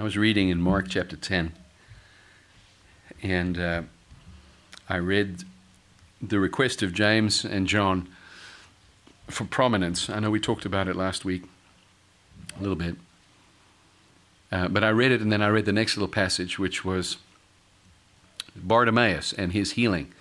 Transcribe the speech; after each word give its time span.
I 0.00 0.02
was 0.02 0.16
reading 0.16 0.48
in 0.48 0.62
Mark 0.62 0.88
chapter 0.88 1.14
10, 1.14 1.52
and 3.22 3.60
uh, 3.60 3.82
I 4.88 4.96
read 4.96 5.44
the 6.22 6.40
request 6.40 6.82
of 6.82 6.94
James 6.94 7.44
and 7.44 7.66
John 7.66 8.08
for 9.28 9.44
prominence. 9.44 10.08
I 10.08 10.18
know 10.20 10.30
we 10.30 10.40
talked 10.40 10.64
about 10.64 10.88
it 10.88 10.96
last 10.96 11.26
week 11.26 11.42
a 12.58 12.62
little 12.62 12.76
bit. 12.76 12.96
Uh, 14.50 14.68
but 14.68 14.82
I 14.82 14.88
read 14.88 15.12
it, 15.12 15.20
and 15.20 15.30
then 15.30 15.42
I 15.42 15.48
read 15.48 15.66
the 15.66 15.72
next 15.72 15.98
little 15.98 16.08
passage, 16.08 16.58
which 16.58 16.82
was 16.82 17.18
Bartimaeus 18.56 19.34
and 19.34 19.52
his 19.52 19.72
healing, 19.72 20.14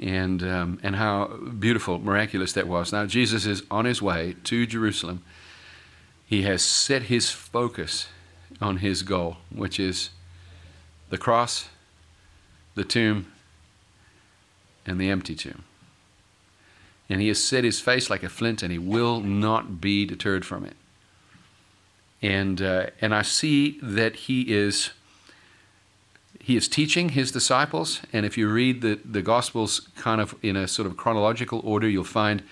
and 0.00 0.42
um, 0.42 0.80
and 0.82 0.96
how 0.96 1.28
beautiful, 1.60 2.00
miraculous 2.00 2.54
that 2.54 2.66
was. 2.66 2.90
Now 2.92 3.06
Jesus 3.06 3.46
is 3.46 3.62
on 3.70 3.84
his 3.84 4.02
way 4.02 4.34
to 4.42 4.66
Jerusalem. 4.66 5.22
He 6.26 6.42
has 6.42 6.60
set 6.60 7.02
his 7.02 7.30
focus 7.30 8.08
on 8.60 8.78
his 8.78 9.02
goal, 9.02 9.38
which 9.50 9.80
is 9.80 10.10
the 11.10 11.18
cross, 11.18 11.68
the 12.74 12.84
tomb, 12.84 13.30
and 14.86 15.00
the 15.00 15.10
empty 15.10 15.34
tomb. 15.34 15.64
And 17.08 17.20
he 17.20 17.28
has 17.28 17.42
set 17.42 17.64
his 17.64 17.80
face 17.80 18.08
like 18.08 18.22
a 18.22 18.28
flint, 18.28 18.62
and 18.62 18.72
he 18.72 18.78
will 18.78 19.20
not 19.20 19.80
be 19.80 20.06
deterred 20.06 20.44
from 20.44 20.64
it. 20.64 20.76
And, 22.22 22.62
uh, 22.62 22.86
and 23.00 23.14
I 23.14 23.22
see 23.22 23.78
that 23.82 24.14
he 24.14 24.52
is, 24.52 24.90
he 26.40 26.56
is 26.56 26.68
teaching 26.68 27.10
his 27.10 27.32
disciples. 27.32 28.00
And 28.12 28.24
if 28.24 28.38
you 28.38 28.48
read 28.48 28.80
the, 28.80 28.98
the 29.04 29.22
Gospels 29.22 29.88
kind 29.96 30.20
of 30.20 30.34
in 30.42 30.56
a 30.56 30.68
sort 30.68 30.86
of 30.86 30.96
chronological 30.96 31.60
order, 31.64 31.88
you'll 31.88 32.04
find 32.04 32.42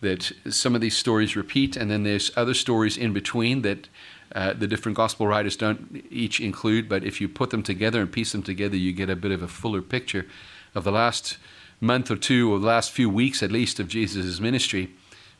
that 0.00 0.32
some 0.48 0.74
of 0.74 0.80
these 0.80 0.96
stories 0.96 1.36
repeat, 1.36 1.76
and 1.76 1.90
then 1.90 2.04
there's 2.04 2.30
other 2.36 2.54
stories 2.54 2.96
in 2.96 3.12
between 3.12 3.62
that 3.62 3.88
uh, 4.34 4.52
the 4.52 4.66
different 4.66 4.96
gospel 4.96 5.26
writers 5.26 5.56
don't 5.56 6.04
each 6.10 6.40
include, 6.40 6.88
but 6.88 7.04
if 7.04 7.20
you 7.20 7.28
put 7.28 7.50
them 7.50 7.62
together 7.62 8.00
and 8.00 8.12
piece 8.12 8.32
them 8.32 8.42
together, 8.42 8.76
you 8.76 8.92
get 8.92 9.10
a 9.10 9.16
bit 9.16 9.32
of 9.32 9.42
a 9.42 9.48
fuller 9.48 9.82
picture 9.82 10.26
of 10.74 10.84
the 10.84 10.92
last 10.92 11.36
month 11.80 12.10
or 12.10 12.16
two, 12.16 12.52
or 12.52 12.58
the 12.58 12.66
last 12.66 12.92
few 12.92 13.10
weeks 13.10 13.42
at 13.42 13.50
least, 13.50 13.80
of 13.80 13.88
Jesus' 13.88 14.38
ministry 14.38 14.90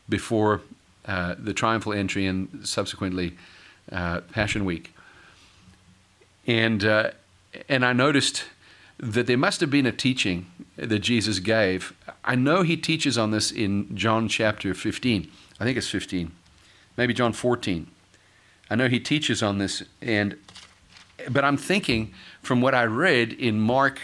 before 0.09 0.61
uh, 1.05 1.35
the 1.37 1.53
triumphal 1.53 1.93
entry 1.93 2.25
and 2.25 2.67
subsequently 2.67 3.37
uh, 3.91 4.21
Passion 4.31 4.65
Week. 4.65 4.93
And, 6.45 6.83
uh, 6.83 7.11
and 7.69 7.85
I 7.85 7.93
noticed 7.93 8.45
that 8.97 9.25
there 9.27 9.37
must 9.37 9.61
have 9.61 9.71
been 9.71 9.85
a 9.85 9.91
teaching 9.91 10.47
that 10.75 10.99
Jesus 10.99 11.39
gave. 11.39 11.93
I 12.23 12.35
know 12.35 12.63
he 12.63 12.77
teaches 12.77 13.17
on 13.17 13.31
this 13.31 13.51
in 13.51 13.95
John 13.95 14.27
chapter 14.27 14.73
15. 14.73 15.29
I 15.59 15.63
think 15.63 15.77
it's 15.77 15.89
15, 15.89 16.31
maybe 16.97 17.13
John 17.13 17.33
14. 17.33 17.87
I 18.71 18.75
know 18.75 18.87
he 18.87 19.01
teaches 19.01 19.43
on 19.43 19.57
this, 19.57 19.83
and 20.01 20.37
but 21.29 21.43
I'm 21.43 21.57
thinking 21.57 22.13
from 22.41 22.61
what 22.61 22.73
I 22.73 22.85
read 22.85 23.33
in 23.33 23.59
Mark 23.59 23.99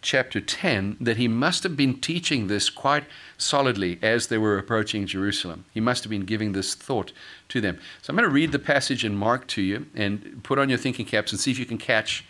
chapter 0.00 0.40
10 0.40 0.96
that 1.00 1.18
he 1.18 1.28
must 1.28 1.62
have 1.62 1.76
been 1.76 2.00
teaching 2.00 2.48
this 2.48 2.68
quite 2.68 3.04
solidly 3.38 4.00
as 4.02 4.26
they 4.26 4.38
were 4.38 4.58
approaching 4.58 5.06
Jerusalem. 5.06 5.66
He 5.72 5.78
must 5.78 6.02
have 6.02 6.10
been 6.10 6.24
giving 6.24 6.50
this 6.50 6.74
thought 6.74 7.12
to 7.50 7.60
them. 7.60 7.78
So 8.02 8.10
I'm 8.10 8.16
going 8.16 8.28
to 8.28 8.34
read 8.34 8.50
the 8.50 8.58
passage 8.58 9.04
in 9.04 9.14
Mark 9.14 9.46
to 9.48 9.62
you 9.62 9.86
and 9.94 10.42
put 10.42 10.58
on 10.58 10.68
your 10.68 10.78
thinking 10.78 11.06
caps 11.06 11.30
and 11.30 11.40
see 11.40 11.52
if 11.52 11.58
you 11.60 11.64
can 11.64 11.78
catch 11.78 12.24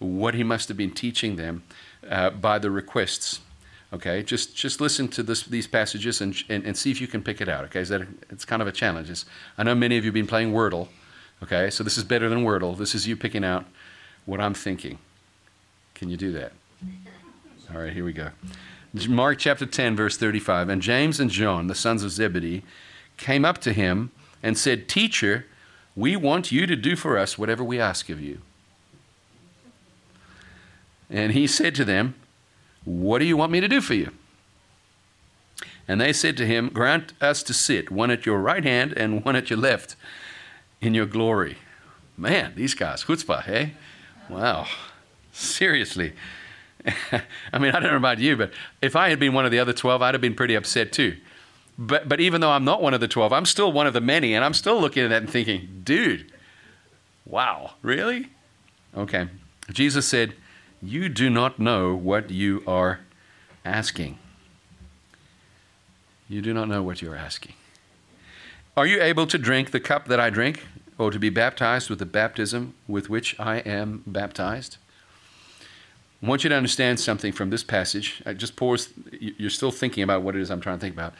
what 0.00 0.34
he 0.34 0.42
must 0.42 0.66
have 0.66 0.76
been 0.76 0.90
teaching 0.90 1.36
them 1.36 1.62
uh, 2.10 2.30
by 2.30 2.58
the 2.58 2.72
requests. 2.72 3.38
Okay, 3.92 4.24
just 4.24 4.56
just 4.56 4.80
listen 4.80 5.06
to 5.06 5.22
this, 5.22 5.44
these 5.44 5.68
passages 5.68 6.20
and, 6.20 6.34
and, 6.48 6.64
and 6.64 6.76
see 6.76 6.90
if 6.90 7.00
you 7.00 7.06
can 7.06 7.22
pick 7.22 7.40
it 7.40 7.48
out. 7.48 7.64
Okay, 7.66 7.78
is 7.78 7.90
that 7.90 8.00
a, 8.00 8.06
it's 8.28 8.44
kind 8.44 8.60
of 8.60 8.66
a 8.66 8.72
challenge. 8.72 9.08
It's, 9.08 9.24
I 9.56 9.62
know 9.62 9.76
many 9.76 9.96
of 9.96 10.04
you 10.04 10.08
have 10.08 10.14
been 10.14 10.26
playing 10.26 10.52
Wordle. 10.52 10.88
Okay, 11.44 11.68
so 11.68 11.84
this 11.84 11.98
is 11.98 12.04
better 12.04 12.30
than 12.30 12.42
Wordle. 12.42 12.74
This 12.74 12.94
is 12.94 13.06
you 13.06 13.16
picking 13.16 13.44
out 13.44 13.66
what 14.24 14.40
I'm 14.40 14.54
thinking. 14.54 14.96
Can 15.94 16.08
you 16.08 16.16
do 16.16 16.32
that? 16.32 16.52
All 17.74 17.82
right, 17.82 17.92
here 17.92 18.02
we 18.02 18.14
go. 18.14 18.30
Mark 19.06 19.38
chapter 19.38 19.66
10, 19.66 19.94
verse 19.94 20.16
35. 20.16 20.70
And 20.70 20.80
James 20.80 21.20
and 21.20 21.30
John, 21.30 21.66
the 21.66 21.74
sons 21.74 22.02
of 22.02 22.12
Zebedee, 22.12 22.62
came 23.18 23.44
up 23.44 23.58
to 23.58 23.74
him 23.74 24.10
and 24.42 24.56
said, 24.56 24.88
Teacher, 24.88 25.44
we 25.94 26.16
want 26.16 26.50
you 26.50 26.66
to 26.66 26.76
do 26.76 26.96
for 26.96 27.18
us 27.18 27.36
whatever 27.36 27.62
we 27.62 27.78
ask 27.78 28.08
of 28.08 28.22
you. 28.22 28.40
And 31.10 31.32
he 31.32 31.46
said 31.46 31.74
to 31.74 31.84
them, 31.84 32.14
What 32.86 33.18
do 33.18 33.26
you 33.26 33.36
want 33.36 33.52
me 33.52 33.60
to 33.60 33.68
do 33.68 33.82
for 33.82 33.92
you? 33.92 34.12
And 35.86 36.00
they 36.00 36.14
said 36.14 36.38
to 36.38 36.46
him, 36.46 36.70
Grant 36.70 37.12
us 37.20 37.42
to 37.42 37.52
sit, 37.52 37.90
one 37.90 38.10
at 38.10 38.24
your 38.24 38.38
right 38.38 38.64
hand 38.64 38.94
and 38.96 39.22
one 39.22 39.36
at 39.36 39.50
your 39.50 39.58
left, 39.58 39.94
in 40.80 40.94
your 40.94 41.06
glory. 41.06 41.58
Man, 42.16 42.52
these 42.56 42.74
guys, 42.74 43.04
chutzpah, 43.04 43.42
hey? 43.42 43.74
Wow. 44.28 44.66
Seriously. 45.32 46.12
I 47.52 47.58
mean, 47.58 47.74
I 47.74 47.80
don't 47.80 47.90
know 47.90 47.96
about 47.96 48.18
you, 48.18 48.36
but 48.36 48.52
if 48.82 48.94
I 48.94 49.08
had 49.08 49.18
been 49.18 49.32
one 49.32 49.44
of 49.44 49.50
the 49.50 49.58
other 49.58 49.72
12, 49.72 50.02
I'd 50.02 50.14
have 50.14 50.20
been 50.20 50.34
pretty 50.34 50.54
upset 50.54 50.92
too. 50.92 51.16
But, 51.76 52.08
but 52.08 52.20
even 52.20 52.40
though 52.40 52.50
I'm 52.50 52.64
not 52.64 52.82
one 52.82 52.94
of 52.94 53.00
the 53.00 53.08
12, 53.08 53.32
I'm 53.32 53.46
still 53.46 53.72
one 53.72 53.86
of 53.86 53.94
the 53.94 54.00
many, 54.00 54.34
and 54.34 54.44
I'm 54.44 54.54
still 54.54 54.80
looking 54.80 55.02
at 55.02 55.08
that 55.08 55.22
and 55.22 55.30
thinking, 55.30 55.82
dude, 55.82 56.30
wow, 57.26 57.72
really? 57.82 58.28
Okay. 58.96 59.28
Jesus 59.72 60.06
said, 60.06 60.34
You 60.82 61.08
do 61.08 61.30
not 61.30 61.58
know 61.58 61.94
what 61.94 62.30
you 62.30 62.62
are 62.66 63.00
asking. 63.64 64.18
You 66.28 66.40
do 66.42 66.54
not 66.54 66.68
know 66.68 66.82
what 66.82 67.02
you 67.02 67.10
are 67.10 67.16
asking. 67.16 67.54
Are 68.76 68.86
you 68.86 69.00
able 69.00 69.26
to 69.28 69.38
drink 69.38 69.70
the 69.70 69.78
cup 69.78 70.08
that 70.08 70.18
I 70.18 70.30
drink, 70.30 70.66
or 70.98 71.12
to 71.12 71.18
be 71.18 71.30
baptized 71.30 71.88
with 71.88 72.00
the 72.00 72.06
baptism 72.06 72.74
with 72.88 73.08
which 73.08 73.38
I 73.38 73.58
am 73.58 74.02
baptized? 74.06 74.78
I 76.22 76.26
want 76.26 76.42
you 76.42 76.50
to 76.50 76.56
understand 76.56 76.98
something 76.98 77.32
from 77.32 77.50
this 77.50 77.62
passage. 77.62 78.22
I 78.26 78.32
just 78.32 78.56
pause. 78.56 78.88
You're 79.20 79.50
still 79.50 79.70
thinking 79.70 80.02
about 80.02 80.22
what 80.22 80.34
it 80.34 80.40
is 80.40 80.50
I'm 80.50 80.60
trying 80.60 80.78
to 80.78 80.80
think 80.80 80.94
about. 80.94 81.14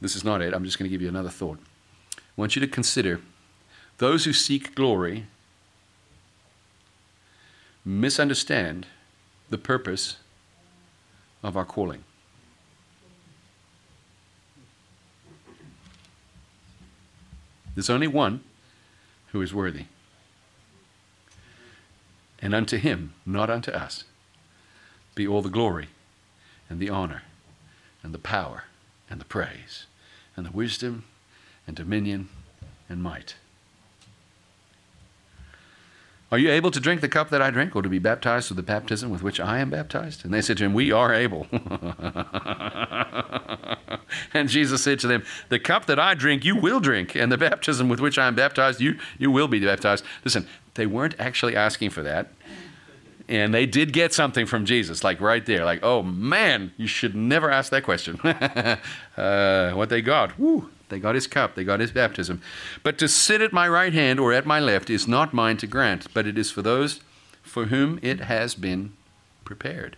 This 0.00 0.16
is 0.16 0.24
not 0.24 0.40
it. 0.40 0.54
I'm 0.54 0.64
just 0.64 0.78
going 0.78 0.88
to 0.88 0.90
give 0.90 1.02
you 1.02 1.08
another 1.08 1.28
thought. 1.28 1.58
I 2.16 2.20
want 2.36 2.56
you 2.56 2.60
to 2.60 2.68
consider 2.68 3.20
those 3.98 4.24
who 4.24 4.32
seek 4.32 4.74
glory 4.74 5.26
misunderstand 7.84 8.86
the 9.48 9.58
purpose 9.58 10.16
of 11.42 11.56
our 11.56 11.64
calling. 11.64 12.04
There's 17.76 17.90
only 17.90 18.08
one 18.08 18.40
who 19.32 19.42
is 19.42 19.54
worthy. 19.54 19.84
And 22.40 22.54
unto 22.54 22.78
him, 22.78 23.12
not 23.24 23.50
unto 23.50 23.70
us, 23.70 24.04
be 25.14 25.28
all 25.28 25.42
the 25.42 25.50
glory 25.50 25.88
and 26.70 26.80
the 26.80 26.88
honor 26.88 27.22
and 28.02 28.14
the 28.14 28.18
power 28.18 28.64
and 29.10 29.20
the 29.20 29.24
praise 29.26 29.86
and 30.36 30.46
the 30.46 30.50
wisdom 30.50 31.04
and 31.66 31.76
dominion 31.76 32.30
and 32.88 33.02
might. 33.02 33.34
Are 36.32 36.38
you 36.38 36.50
able 36.50 36.70
to 36.70 36.80
drink 36.80 37.02
the 37.02 37.08
cup 37.08 37.30
that 37.30 37.40
I 37.40 37.50
drink, 37.50 37.76
or 37.76 37.82
to 37.82 37.88
be 37.88 38.00
baptized 38.00 38.50
with 38.50 38.56
the 38.56 38.62
baptism 38.62 39.10
with 39.10 39.22
which 39.22 39.38
I 39.38 39.58
am 39.58 39.70
baptized? 39.70 40.24
And 40.24 40.34
they 40.34 40.42
said 40.42 40.56
to 40.58 40.64
him, 40.64 40.74
We 40.74 40.90
are 40.90 41.14
able. 41.14 41.46
and 44.34 44.48
Jesus 44.48 44.82
said 44.82 44.98
to 45.00 45.06
them, 45.06 45.24
The 45.48 45.58
cup 45.58 45.86
that 45.86 45.98
I 45.98 46.14
drink, 46.14 46.44
you 46.44 46.56
will 46.56 46.80
drink, 46.80 47.14
and 47.14 47.30
the 47.30 47.38
baptism 47.38 47.88
with 47.88 48.00
which 48.00 48.18
I 48.18 48.26
am 48.26 48.34
baptized, 48.34 48.80
you, 48.80 48.98
you 49.18 49.30
will 49.30 49.48
be 49.48 49.60
baptized. 49.60 50.04
Listen, 50.24 50.46
they 50.74 50.86
weren't 50.86 51.14
actually 51.18 51.56
asking 51.56 51.90
for 51.90 52.02
that. 52.02 52.28
And 53.28 53.52
they 53.52 53.66
did 53.66 53.92
get 53.92 54.12
something 54.12 54.46
from 54.46 54.64
Jesus, 54.64 55.02
like 55.02 55.20
right 55.20 55.44
there, 55.44 55.64
like, 55.64 55.80
oh 55.82 56.02
man, 56.02 56.72
you 56.76 56.86
should 56.86 57.16
never 57.16 57.50
ask 57.50 57.72
that 57.72 57.82
question. 57.82 58.20
uh, 59.16 59.72
what 59.72 59.88
they 59.88 60.00
got, 60.00 60.38
woo, 60.38 60.70
they 60.90 61.00
got 61.00 61.16
his 61.16 61.26
cup, 61.26 61.56
they 61.56 61.64
got 61.64 61.80
his 61.80 61.90
baptism. 61.90 62.40
But 62.84 62.98
to 62.98 63.08
sit 63.08 63.40
at 63.40 63.52
my 63.52 63.68
right 63.68 63.92
hand 63.92 64.20
or 64.20 64.32
at 64.32 64.46
my 64.46 64.60
left 64.60 64.90
is 64.90 65.08
not 65.08 65.34
mine 65.34 65.56
to 65.56 65.66
grant, 65.66 66.06
but 66.14 66.28
it 66.28 66.38
is 66.38 66.52
for 66.52 66.62
those 66.62 67.00
for 67.42 67.66
whom 67.66 67.98
it 68.00 68.20
has 68.20 68.54
been 68.54 68.92
prepared. 69.44 69.96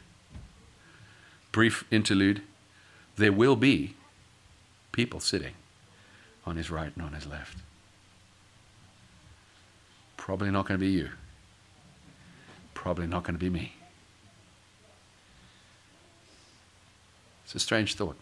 Brief 1.52 1.84
interlude 1.90 2.40
there 3.18 3.32
will 3.32 3.56
be 3.56 3.94
people 4.92 5.20
sitting 5.20 5.54
on 6.46 6.56
his 6.56 6.70
right 6.70 6.92
and 6.94 7.04
on 7.04 7.12
his 7.12 7.26
left. 7.26 7.58
Probably 10.16 10.50
not 10.50 10.66
going 10.66 10.78
to 10.78 10.84
be 10.84 10.92
you 10.92 11.10
probably 12.78 13.08
not 13.08 13.24
going 13.24 13.34
to 13.34 13.44
be 13.44 13.50
me. 13.50 13.72
It's 17.44 17.56
a 17.56 17.58
strange 17.58 17.96
thought. 17.96 18.16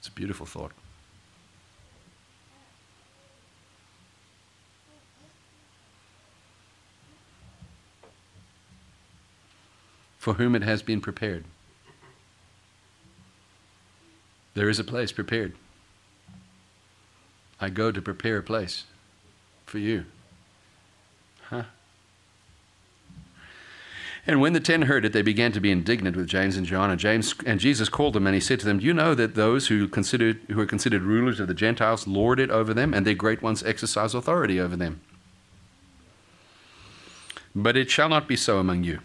It's 0.00 0.08
a 0.08 0.10
beautiful 0.10 0.46
thought. 0.46 0.72
For 10.18 10.34
whom 10.34 10.56
it 10.56 10.62
has 10.62 10.82
been 10.82 11.00
prepared. 11.00 11.44
There 14.58 14.68
is 14.68 14.80
a 14.80 14.84
place 14.84 15.12
prepared. 15.12 15.52
I 17.60 17.68
go 17.68 17.92
to 17.92 18.02
prepare 18.02 18.38
a 18.38 18.42
place 18.42 18.86
for 19.66 19.78
you. 19.78 20.04
Huh? 21.42 21.62
And 24.26 24.40
when 24.40 24.54
the 24.54 24.58
ten 24.60 24.82
heard 24.82 25.04
it, 25.04 25.12
they 25.12 25.22
began 25.22 25.52
to 25.52 25.60
be 25.60 25.70
indignant 25.70 26.16
with 26.16 26.26
James 26.26 26.56
and 26.56 26.66
John. 26.66 26.90
And 26.90 26.98
James 26.98 27.36
and 27.46 27.60
Jesus 27.60 27.88
called 27.88 28.14
them, 28.14 28.26
and 28.26 28.34
he 28.34 28.40
said 28.40 28.58
to 28.58 28.66
them, 28.66 28.80
"Do 28.80 28.86
you 28.86 28.92
know 28.92 29.14
that 29.14 29.36
those 29.36 29.68
who 29.68 29.86
considered 29.86 30.40
who 30.48 30.58
are 30.58 30.66
considered 30.66 31.02
rulers 31.02 31.38
of 31.38 31.46
the 31.46 31.54
Gentiles 31.54 32.08
lord 32.08 32.40
it 32.40 32.50
over 32.50 32.74
them, 32.74 32.92
and 32.92 33.06
their 33.06 33.14
great 33.14 33.40
ones 33.40 33.62
exercise 33.62 34.12
authority 34.12 34.58
over 34.58 34.74
them? 34.74 35.00
But 37.54 37.76
it 37.76 37.92
shall 37.92 38.08
not 38.08 38.26
be 38.26 38.34
so 38.34 38.58
among 38.58 38.82
you. 38.82 38.98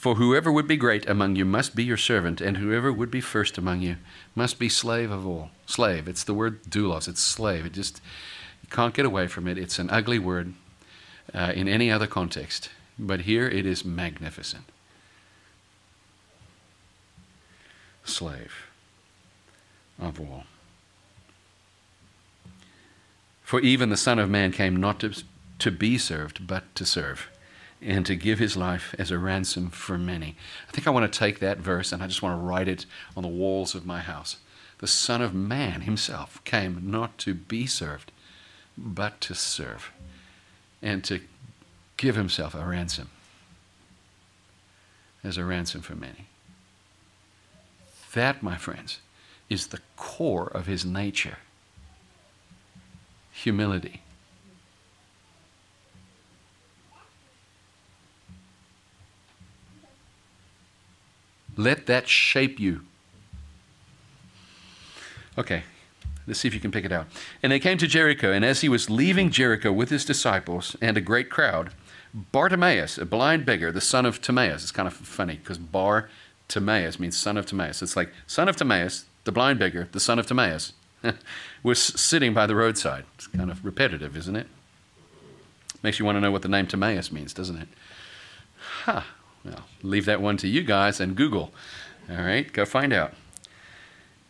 For 0.00 0.14
whoever 0.14 0.50
would 0.50 0.66
be 0.66 0.78
great 0.78 1.06
among 1.06 1.36
you 1.36 1.44
must 1.44 1.76
be 1.76 1.84
your 1.84 1.98
servant, 1.98 2.40
and 2.40 2.56
whoever 2.56 2.90
would 2.90 3.10
be 3.10 3.20
first 3.20 3.58
among 3.58 3.82
you 3.82 3.96
must 4.34 4.58
be 4.58 4.70
slave 4.70 5.10
of 5.10 5.26
all. 5.26 5.50
Slave. 5.66 6.08
It's 6.08 6.24
the 6.24 6.32
word 6.32 6.62
doulos. 6.62 7.06
It's 7.06 7.20
slave. 7.20 7.66
It 7.66 7.74
just 7.74 8.00
you 8.62 8.70
can't 8.70 8.94
get 8.94 9.04
away 9.04 9.26
from 9.26 9.46
it. 9.46 9.58
It's 9.58 9.78
an 9.78 9.90
ugly 9.90 10.18
word 10.18 10.54
uh, 11.34 11.52
in 11.54 11.68
any 11.68 11.90
other 11.90 12.06
context, 12.06 12.70
but 12.98 13.20
here 13.20 13.46
it 13.46 13.66
is 13.66 13.84
magnificent. 13.84 14.64
Slave 18.02 18.70
of 20.00 20.18
all. 20.18 20.44
For 23.42 23.60
even 23.60 23.90
the 23.90 23.98
Son 23.98 24.18
of 24.18 24.30
Man 24.30 24.50
came 24.50 24.76
not 24.76 25.00
to, 25.00 25.12
to 25.58 25.70
be 25.70 25.98
served, 25.98 26.46
but 26.46 26.74
to 26.76 26.86
serve 26.86 27.28
and 27.82 28.04
to 28.06 28.14
give 28.14 28.38
his 28.38 28.56
life 28.56 28.94
as 28.98 29.10
a 29.10 29.18
ransom 29.18 29.70
for 29.70 29.96
many. 29.96 30.36
I 30.68 30.72
think 30.72 30.86
I 30.86 30.90
want 30.90 31.10
to 31.10 31.18
take 31.18 31.38
that 31.38 31.58
verse 31.58 31.92
and 31.92 32.02
I 32.02 32.06
just 32.06 32.22
want 32.22 32.38
to 32.38 32.44
write 32.44 32.68
it 32.68 32.86
on 33.16 33.22
the 33.22 33.28
walls 33.28 33.74
of 33.74 33.86
my 33.86 34.00
house. 34.00 34.36
The 34.78 34.86
Son 34.86 35.22
of 35.22 35.34
Man 35.34 35.82
himself 35.82 36.42
came 36.44 36.82
not 36.90 37.18
to 37.18 37.34
be 37.34 37.66
served, 37.66 38.12
but 38.76 39.20
to 39.22 39.34
serve 39.34 39.92
and 40.82 41.04
to 41.04 41.20
give 41.96 42.16
himself 42.16 42.54
a 42.54 42.64
ransom 42.64 43.10
as 45.22 45.36
a 45.36 45.44
ransom 45.44 45.82
for 45.82 45.94
many. 45.94 46.26
That, 48.14 48.42
my 48.42 48.56
friends, 48.56 48.98
is 49.48 49.68
the 49.68 49.80
core 49.96 50.48
of 50.48 50.66
his 50.66 50.84
nature 50.84 51.38
humility. 53.32 54.02
Let 61.60 61.86
that 61.88 62.08
shape 62.08 62.58
you. 62.58 62.80
Okay, 65.36 65.62
let's 66.26 66.40
see 66.40 66.48
if 66.48 66.54
you 66.54 66.60
can 66.60 66.70
pick 66.70 66.86
it 66.86 66.92
out. 66.92 67.06
And 67.42 67.52
they 67.52 67.60
came 67.60 67.76
to 67.76 67.86
Jericho, 67.86 68.32
and 68.32 68.46
as 68.46 68.62
he 68.62 68.68
was 68.70 68.88
leaving 68.88 69.30
Jericho 69.30 69.70
with 69.70 69.90
his 69.90 70.06
disciples 70.06 70.74
and 70.80 70.96
a 70.96 71.02
great 71.02 71.28
crowd, 71.28 71.72
Bartimaeus, 72.14 72.96
a 72.96 73.04
blind 73.04 73.44
beggar, 73.44 73.70
the 73.70 73.82
son 73.82 74.06
of 74.06 74.22
Timaeus, 74.22 74.62
it's 74.62 74.72
kind 74.72 74.86
of 74.88 74.94
funny 74.94 75.36
because 75.36 75.58
Bar 75.58 76.08
Timaeus 76.48 76.98
means 76.98 77.18
son 77.18 77.36
of 77.36 77.44
Timaeus. 77.44 77.82
It's 77.82 77.94
like 77.94 78.10
son 78.26 78.48
of 78.48 78.56
Timaeus, 78.56 79.04
the 79.24 79.32
blind 79.32 79.58
beggar, 79.58 79.86
the 79.92 80.00
son 80.00 80.18
of 80.18 80.26
Timaeus, 80.26 80.72
was 81.62 81.78
sitting 81.78 82.32
by 82.32 82.46
the 82.46 82.56
roadside. 82.56 83.04
It's 83.16 83.26
kind 83.26 83.50
of 83.50 83.62
repetitive, 83.66 84.16
isn't 84.16 84.36
it? 84.36 84.46
Makes 85.82 85.98
you 85.98 86.06
want 86.06 86.16
to 86.16 86.20
know 86.20 86.30
what 86.30 86.40
the 86.40 86.48
name 86.48 86.66
Timaeus 86.66 87.12
means, 87.12 87.34
doesn't 87.34 87.56
it? 87.58 87.68
Ha! 88.84 88.92
Huh. 88.92 89.19
Well, 89.44 89.64
leave 89.82 90.04
that 90.06 90.20
one 90.20 90.36
to 90.38 90.48
you 90.48 90.62
guys 90.62 91.00
and 91.00 91.16
Google. 91.16 91.52
All 92.10 92.22
right, 92.22 92.52
go 92.52 92.64
find 92.64 92.92
out. 92.92 93.14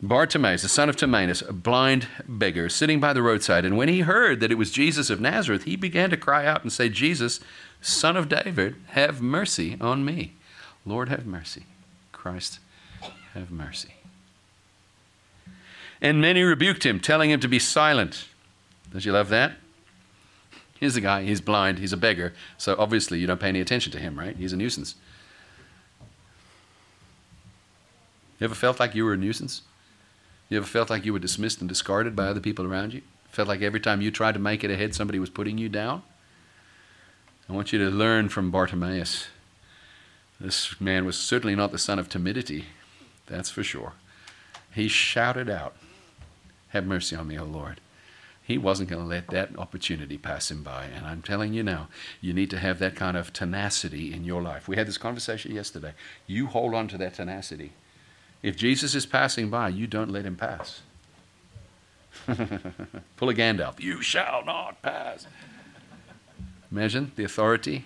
Bartimaeus, 0.02 0.62
the 0.62 0.68
son 0.68 0.88
of 0.88 0.96
Timaeus, 0.96 1.42
a 1.42 1.52
blind 1.52 2.08
beggar, 2.26 2.70
sitting 2.70 3.00
by 3.00 3.12
the 3.12 3.22
roadside, 3.22 3.66
and 3.66 3.76
when 3.76 3.88
he 3.88 4.00
heard 4.00 4.40
that 4.40 4.50
it 4.50 4.56
was 4.56 4.70
Jesus 4.70 5.10
of 5.10 5.20
Nazareth, 5.20 5.64
he 5.64 5.76
began 5.76 6.08
to 6.08 6.16
cry 6.16 6.46
out 6.46 6.62
and 6.62 6.72
say, 6.72 6.88
Jesus, 6.88 7.38
son 7.82 8.16
of 8.16 8.28
David, 8.28 8.76
have 8.88 9.20
mercy 9.20 9.76
on 9.78 10.04
me. 10.04 10.32
Lord, 10.86 11.10
have 11.10 11.26
mercy. 11.26 11.64
Christ, 12.12 12.60
have 13.34 13.50
mercy. 13.50 13.94
And 16.00 16.20
many 16.20 16.42
rebuked 16.42 16.86
him, 16.86 16.98
telling 16.98 17.30
him 17.30 17.40
to 17.40 17.48
be 17.48 17.58
silent. 17.58 18.26
Don't 18.90 19.04
you 19.04 19.12
love 19.12 19.28
that? 19.28 19.52
Here's 20.80 20.96
a 20.96 21.02
guy, 21.02 21.24
he's 21.24 21.42
blind, 21.42 21.78
he's 21.78 21.92
a 21.92 21.98
beggar, 21.98 22.32
so 22.56 22.74
obviously 22.78 23.18
you 23.18 23.26
don't 23.26 23.38
pay 23.38 23.48
any 23.48 23.60
attention 23.60 23.92
to 23.92 23.98
him, 23.98 24.18
right? 24.18 24.34
He's 24.34 24.54
a 24.54 24.56
nuisance. 24.56 24.94
You 28.38 28.46
ever 28.46 28.54
felt 28.54 28.80
like 28.80 28.94
you 28.94 29.04
were 29.04 29.12
a 29.12 29.18
nuisance? 29.18 29.60
You 30.48 30.56
ever 30.56 30.66
felt 30.66 30.88
like 30.88 31.04
you 31.04 31.12
were 31.12 31.18
dismissed 31.18 31.60
and 31.60 31.68
discarded 31.68 32.16
by 32.16 32.28
other 32.28 32.40
people 32.40 32.64
around 32.64 32.94
you? 32.94 33.02
Felt 33.28 33.46
like 33.46 33.60
every 33.60 33.78
time 33.78 34.00
you 34.00 34.10
tried 34.10 34.32
to 34.32 34.40
make 34.40 34.64
it 34.64 34.70
ahead, 34.70 34.94
somebody 34.94 35.18
was 35.18 35.28
putting 35.28 35.58
you 35.58 35.68
down? 35.68 36.02
I 37.46 37.52
want 37.52 37.74
you 37.74 37.78
to 37.80 37.90
learn 37.90 38.30
from 38.30 38.50
Bartimaeus. 38.50 39.28
This 40.40 40.80
man 40.80 41.04
was 41.04 41.18
certainly 41.18 41.54
not 41.54 41.72
the 41.72 41.78
son 41.78 41.98
of 41.98 42.08
timidity, 42.08 42.64
that's 43.26 43.50
for 43.50 43.62
sure. 43.62 43.92
He 44.74 44.88
shouted 44.88 45.50
out, 45.50 45.76
Have 46.68 46.86
mercy 46.86 47.14
on 47.16 47.28
me, 47.28 47.38
O 47.38 47.44
Lord. 47.44 47.82
He 48.50 48.58
wasn't 48.58 48.90
going 48.90 49.00
to 49.00 49.08
let 49.08 49.28
that 49.28 49.56
opportunity 49.56 50.18
pass 50.18 50.50
him 50.50 50.64
by. 50.64 50.86
And 50.86 51.06
I'm 51.06 51.22
telling 51.22 51.54
you 51.54 51.62
now, 51.62 51.86
you 52.20 52.32
need 52.32 52.50
to 52.50 52.58
have 52.58 52.80
that 52.80 52.96
kind 52.96 53.16
of 53.16 53.32
tenacity 53.32 54.12
in 54.12 54.24
your 54.24 54.42
life. 54.42 54.66
We 54.66 54.74
had 54.74 54.88
this 54.88 54.98
conversation 54.98 55.54
yesterday. 55.54 55.92
You 56.26 56.48
hold 56.48 56.74
on 56.74 56.88
to 56.88 56.98
that 56.98 57.14
tenacity. 57.14 57.74
If 58.42 58.56
Jesus 58.56 58.96
is 58.96 59.06
passing 59.06 59.50
by, 59.50 59.68
you 59.68 59.86
don't 59.86 60.10
let 60.10 60.24
him 60.24 60.34
pass. 60.34 60.82
Pull 62.26 63.28
a 63.28 63.34
Gandalf. 63.34 63.78
You 63.78 64.02
shall 64.02 64.44
not 64.44 64.82
pass. 64.82 65.28
Imagine 66.72 67.12
the 67.14 67.22
authority 67.22 67.84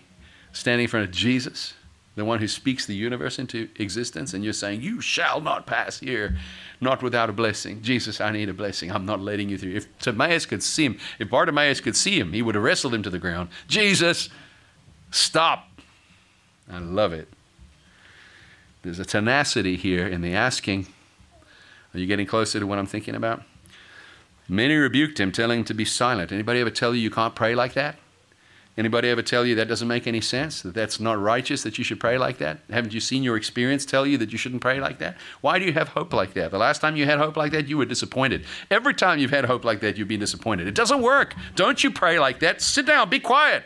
standing 0.51 0.85
in 0.85 0.89
front 0.89 1.07
of 1.07 1.13
Jesus 1.13 1.75
the 2.17 2.25
one 2.25 2.39
who 2.39 2.47
speaks 2.47 2.87
the 2.87 2.95
universe 2.95 3.39
into 3.39 3.69
existence, 3.77 4.35
and 4.35 4.45
you're 4.45 4.53
saying, 4.53 4.83
You 4.83 5.01
shall 5.01 5.41
not 5.41 5.67
pass 5.67 5.99
here, 5.99 6.37
not 6.81 7.03
without 7.03 7.29
a 7.29 7.33
blessing. 7.33 7.83
Jesus, 7.83 8.21
I 8.21 8.31
need 8.31 8.49
a 8.49 8.55
blessing. 8.55 8.93
I'm 8.93 9.05
not 9.05 9.21
letting 9.21 9.49
you 9.49 9.59
through. 9.59 9.75
If 9.75 9.99
Timaeus 9.99 10.47
could 10.47 10.63
see 10.63 10.85
him, 10.85 10.99
if 11.19 11.29
Bartimaeus 11.29 11.81
could 11.81 11.97
see 11.97 12.19
him, 12.19 12.33
he 12.33 12.43
would 12.43 12.55
have 12.55 12.63
wrestled 12.63 12.95
him 12.95 13.03
to 13.03 13.11
the 13.11 13.19
ground. 13.19 13.49
Jesus, 13.67 14.29
stop. 15.11 15.69
I 16.71 16.79
love 16.79 17.13
it. 17.13 17.29
There's 18.83 18.99
a 18.99 19.05
tenacity 19.05 19.77
here 19.77 20.07
in 20.07 20.21
the 20.21 20.35
asking. 20.35 20.87
Are 21.95 21.99
you 21.99 22.07
getting 22.07 22.27
closer 22.27 22.61
to 22.61 22.67
what 22.67 22.79
I'm 22.79 22.87
thinking 22.87 23.15
about? 23.15 23.43
Many 24.49 24.75
rebuked 24.75 25.19
him, 25.19 25.33
telling 25.33 25.61
him 25.61 25.65
to 25.65 25.75
be 25.75 25.85
silent. 25.85 26.31
Anybody 26.31 26.61
ever 26.61 26.71
tell 26.71 26.95
you 26.95 27.01
you 27.01 27.11
can't 27.11 27.35
pray 27.35 27.55
like 27.55 27.73
that? 27.75 27.97
Anybody 28.77 29.09
ever 29.09 29.23
tell 29.23 29.47
you 29.47 29.55
that 29.55 29.69
doesn't 29.69 29.87
make 29.87 30.09
any 30.09 30.21
sense? 30.21 30.63
That 30.63 30.75
that's 30.75 30.99
not 30.99 31.21
righteous, 31.21 31.63
that 31.63 31.79
you 31.79 31.85
should 31.85 32.01
pray 32.01 32.19
like 32.19 32.39
that? 32.39 32.59
Haven't 32.71 32.93
you 32.93 32.99
seen 32.99 33.23
your 33.23 33.37
experience 33.37 33.87
tell 33.87 34.05
you 34.05 34.19
that 34.19 34.33
you 34.33 34.39
shouldn't 34.39 34.63
pray 34.63 34.81
like 34.81 34.99
that? 34.99 35.17
Why 35.43 35.61
do 35.61 35.65
you 35.65 35.73
have 35.75 35.89
hope 35.89 36.13
like 36.13 36.35
that? 36.35 36.51
The 36.51 36.59
last 36.59 36.81
time 36.81 36.97
you 36.97 37.05
had 37.05 37.21
hope 37.21 37.37
like 37.37 37.53
that, 37.53 37.69
you 37.69 37.79
were 37.79 37.85
disappointed. 37.85 38.45
Every 38.73 38.93
time 38.93 39.21
you've 39.21 39.31
had 39.31 39.45
hope 39.45 39.65
like 39.65 39.79
that, 39.81 39.97
you've 39.97 40.09
been 40.09 40.19
disappointed. 40.19 40.67
It 40.67 40.75
doesn't 40.75 41.03
work. 41.03 41.37
Don't 41.55 41.85
you 41.85 41.91
pray 41.93 42.19
like 42.19 42.41
that. 42.41 42.61
Sit 42.61 42.87
down, 42.87 43.09
be 43.09 43.21
quiet. 43.21 43.63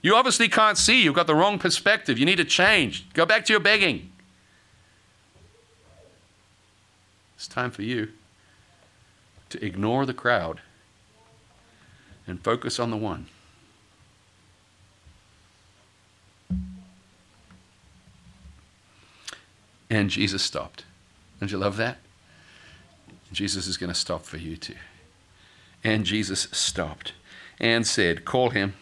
You 0.00 0.14
obviously 0.14 0.48
can't 0.48 0.78
see. 0.78 1.02
You've 1.02 1.16
got 1.16 1.26
the 1.26 1.34
wrong 1.34 1.58
perspective. 1.58 2.18
You 2.18 2.26
need 2.26 2.36
to 2.36 2.44
change. 2.44 3.12
Go 3.14 3.26
back 3.26 3.44
to 3.46 3.52
your 3.52 3.60
begging. 3.60 4.12
It's 7.34 7.48
time 7.48 7.72
for 7.72 7.82
you 7.82 8.10
to 9.48 9.64
ignore 9.64 10.06
the 10.06 10.14
crowd 10.14 10.60
and 12.28 12.40
focus 12.40 12.78
on 12.78 12.90
the 12.90 12.96
one. 12.96 13.26
And 19.90 20.08
Jesus 20.08 20.42
stopped. 20.42 20.84
Don't 21.40 21.50
you 21.50 21.58
love 21.58 21.76
that? 21.76 21.98
Jesus 23.32 23.66
is 23.66 23.76
going 23.76 23.92
to 23.92 23.98
stop 23.98 24.22
for 24.22 24.36
you 24.36 24.56
too. 24.56 24.76
And 25.82 26.04
Jesus 26.04 26.48
stopped 26.52 27.12
and 27.58 27.86
said, 27.86 28.24
Call 28.24 28.50
him. 28.50 28.74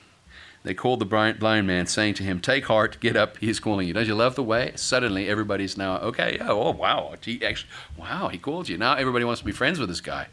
They 0.65 0.75
called 0.75 0.99
the 0.99 1.05
blind 1.07 1.67
man, 1.67 1.87
saying 1.87 2.15
to 2.15 2.23
him, 2.23 2.41
Take 2.41 2.67
heart, 2.67 2.99
get 3.01 3.17
up, 3.17 3.39
he's 3.39 3.61
calling 3.61 3.87
you. 3.87 3.95
Don't 3.95 4.07
you 4.07 4.15
love 4.15 4.35
the 4.35 4.43
way? 4.43 4.73
Suddenly 4.75 5.29
everybody's 5.29 5.79
now, 5.79 5.99
okay, 5.99 6.39
oh, 6.43 6.63
oh 6.63 6.71
wow, 6.73 7.15
he 7.23 7.43
actually, 7.45 7.71
wow, 7.97 8.29
he 8.29 8.39
called 8.39 8.69
you. 8.69 8.77
Now 8.77 8.95
everybody 8.95 9.25
wants 9.25 9.41
to 9.41 9.47
be 9.47 9.53
friends 9.53 9.79
with 9.79 9.89
this 9.89 10.01
guy. 10.01 10.27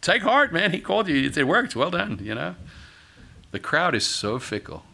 Take 0.00 0.22
heart, 0.22 0.52
man, 0.52 0.70
he 0.70 0.80
called 0.80 1.08
you. 1.08 1.30
It 1.34 1.46
worked, 1.46 1.74
well 1.74 1.90
done, 1.90 2.20
you 2.22 2.34
know. 2.34 2.54
The 3.50 3.58
crowd 3.58 3.94
is 3.94 4.06
so 4.06 4.38
fickle. 4.38 4.84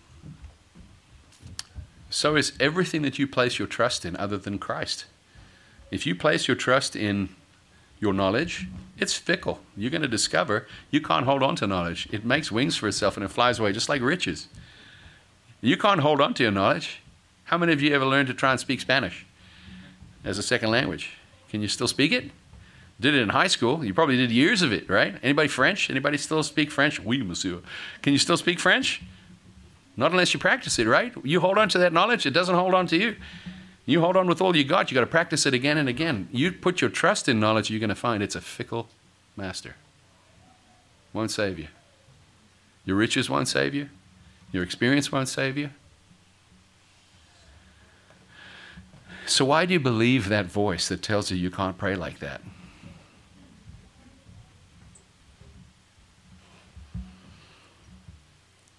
So 2.11 2.35
is 2.35 2.53
everything 2.59 3.03
that 3.03 3.19
you 3.19 3.29
place 3.29 3.59
your 3.59 3.69
trust 3.69 4.05
in 4.05 4.17
other 4.17 4.37
than 4.37 4.59
Christ. 4.59 5.07
If 5.93 6.07
you 6.07 6.15
place 6.15 6.49
your 6.49 6.57
trust 6.57 6.97
in 6.97 7.31
your 8.01 8.13
knowledge, 8.13 8.67
it's 8.99 9.15
fickle. 9.15 9.61
You're 9.77 9.91
going 9.91 10.03
to 10.03 10.09
discover 10.09 10.67
you 10.91 11.01
can't 11.01 11.25
hold 11.25 11.43
on 11.43 11.55
to 11.57 11.67
knowledge. 11.69 12.09
It 12.11 12.25
makes 12.25 12.51
wings 12.51 12.77
for 12.77 12.89
itself 12.89 13.17
and 13.17 13.25
it 13.25 13.31
flies 13.31 13.61
away 13.61 13.73
just 13.73 13.89
like 13.89 14.03
riches. 14.03 14.49
You 15.61 15.77
can't 15.77 16.01
hold 16.01 16.21
on 16.21 16.35
to 16.35 16.43
your 16.43 16.53
knowledge. 16.53 17.01
How 17.45 17.59
many 17.59 17.73
of 17.73 17.81
you 17.81 17.95
ever 17.95 18.05
learned 18.05 18.29
to 18.29 18.35
try 18.35 18.51
and 18.51 18.61
speak 18.61 18.81
Spanish 18.81 19.25
as 20.25 20.39
a 20.39 20.43
second 20.43 20.71
language? 20.71 21.13
Can 21.49 21.63
you 21.63 21.69
still 21.69 21.89
speak 21.89 22.13
it? 22.13 22.31
Did 23.01 23.15
it 23.15 23.23
in 23.23 23.31
high 23.31 23.47
school. 23.47 23.85
You 23.85 23.95
probably 23.95 24.17
did 24.17 24.31
years 24.31 24.63
of 24.63 24.73
it, 24.73 24.89
right? 24.89 25.17
Anybody 25.23 25.49
French? 25.49 25.91
Anybody 25.91 26.19
still 26.19 26.43
speak 26.43 26.71
French? 26.71 27.01
Oui, 27.01 27.23
monsieur. 27.23 27.61
Can 28.03 28.13
you 28.13 28.19
still 28.19 28.37
speak 28.37 28.59
French? 28.59 29.03
Not 29.97 30.13
unless 30.13 30.33
you 30.33 30.41
practice 30.41 30.79
it, 30.79 30.87
right? 30.87 31.13
You 31.25 31.41
hold 31.41 31.59
on 31.59 31.69
to 31.71 31.79
that 31.79 31.93
knowledge, 31.93 32.27
it 32.27 32.31
doesn't 32.31 32.55
hold 32.55 32.75
on 32.75 32.87
to 32.89 32.97
you. 32.97 33.17
You 33.87 34.01
hold 34.01 34.17
on 34.17 34.29
with 34.29 34.41
all 34.41 34.55
you 34.55 34.65
got. 34.65 34.91
You 34.91 34.95
got 34.95 35.01
to 35.01 35.07
practice 35.07 35.47
it 35.47 35.55
again 35.55 35.77
and 35.77 35.89
again. 35.89 36.29
You 36.31 36.53
put 36.53 36.81
your 36.81 36.91
trust 36.91 37.29
in 37.29 37.41
knowledge, 37.41 37.71
you're 37.71 37.81
going 37.81 37.89
to 37.89 37.95
find 37.95 38.23
it's 38.23 38.37
a 38.37 38.41
fickle 38.41 38.89
master. 39.37 39.75
Won't 41.13 41.31
save 41.31 41.59
you. 41.59 41.69
Your 42.85 42.97
riches 42.97 43.29
won't 43.29 43.49
save 43.49 43.75
you. 43.75 43.89
Your 44.53 44.63
experience 44.63 45.11
won't 45.11 45.29
save 45.29 45.57
you. 45.57 45.71
So, 49.27 49.45
why 49.45 49.65
do 49.65 49.73
you 49.73 49.81
believe 49.81 50.29
that 50.29 50.47
voice 50.47 50.89
that 50.89 51.03
tells 51.03 51.31
you 51.31 51.37
you 51.37 51.51
can't 51.51 51.79
pray 51.79 51.95
like 51.95 52.19
that? 52.19 52.41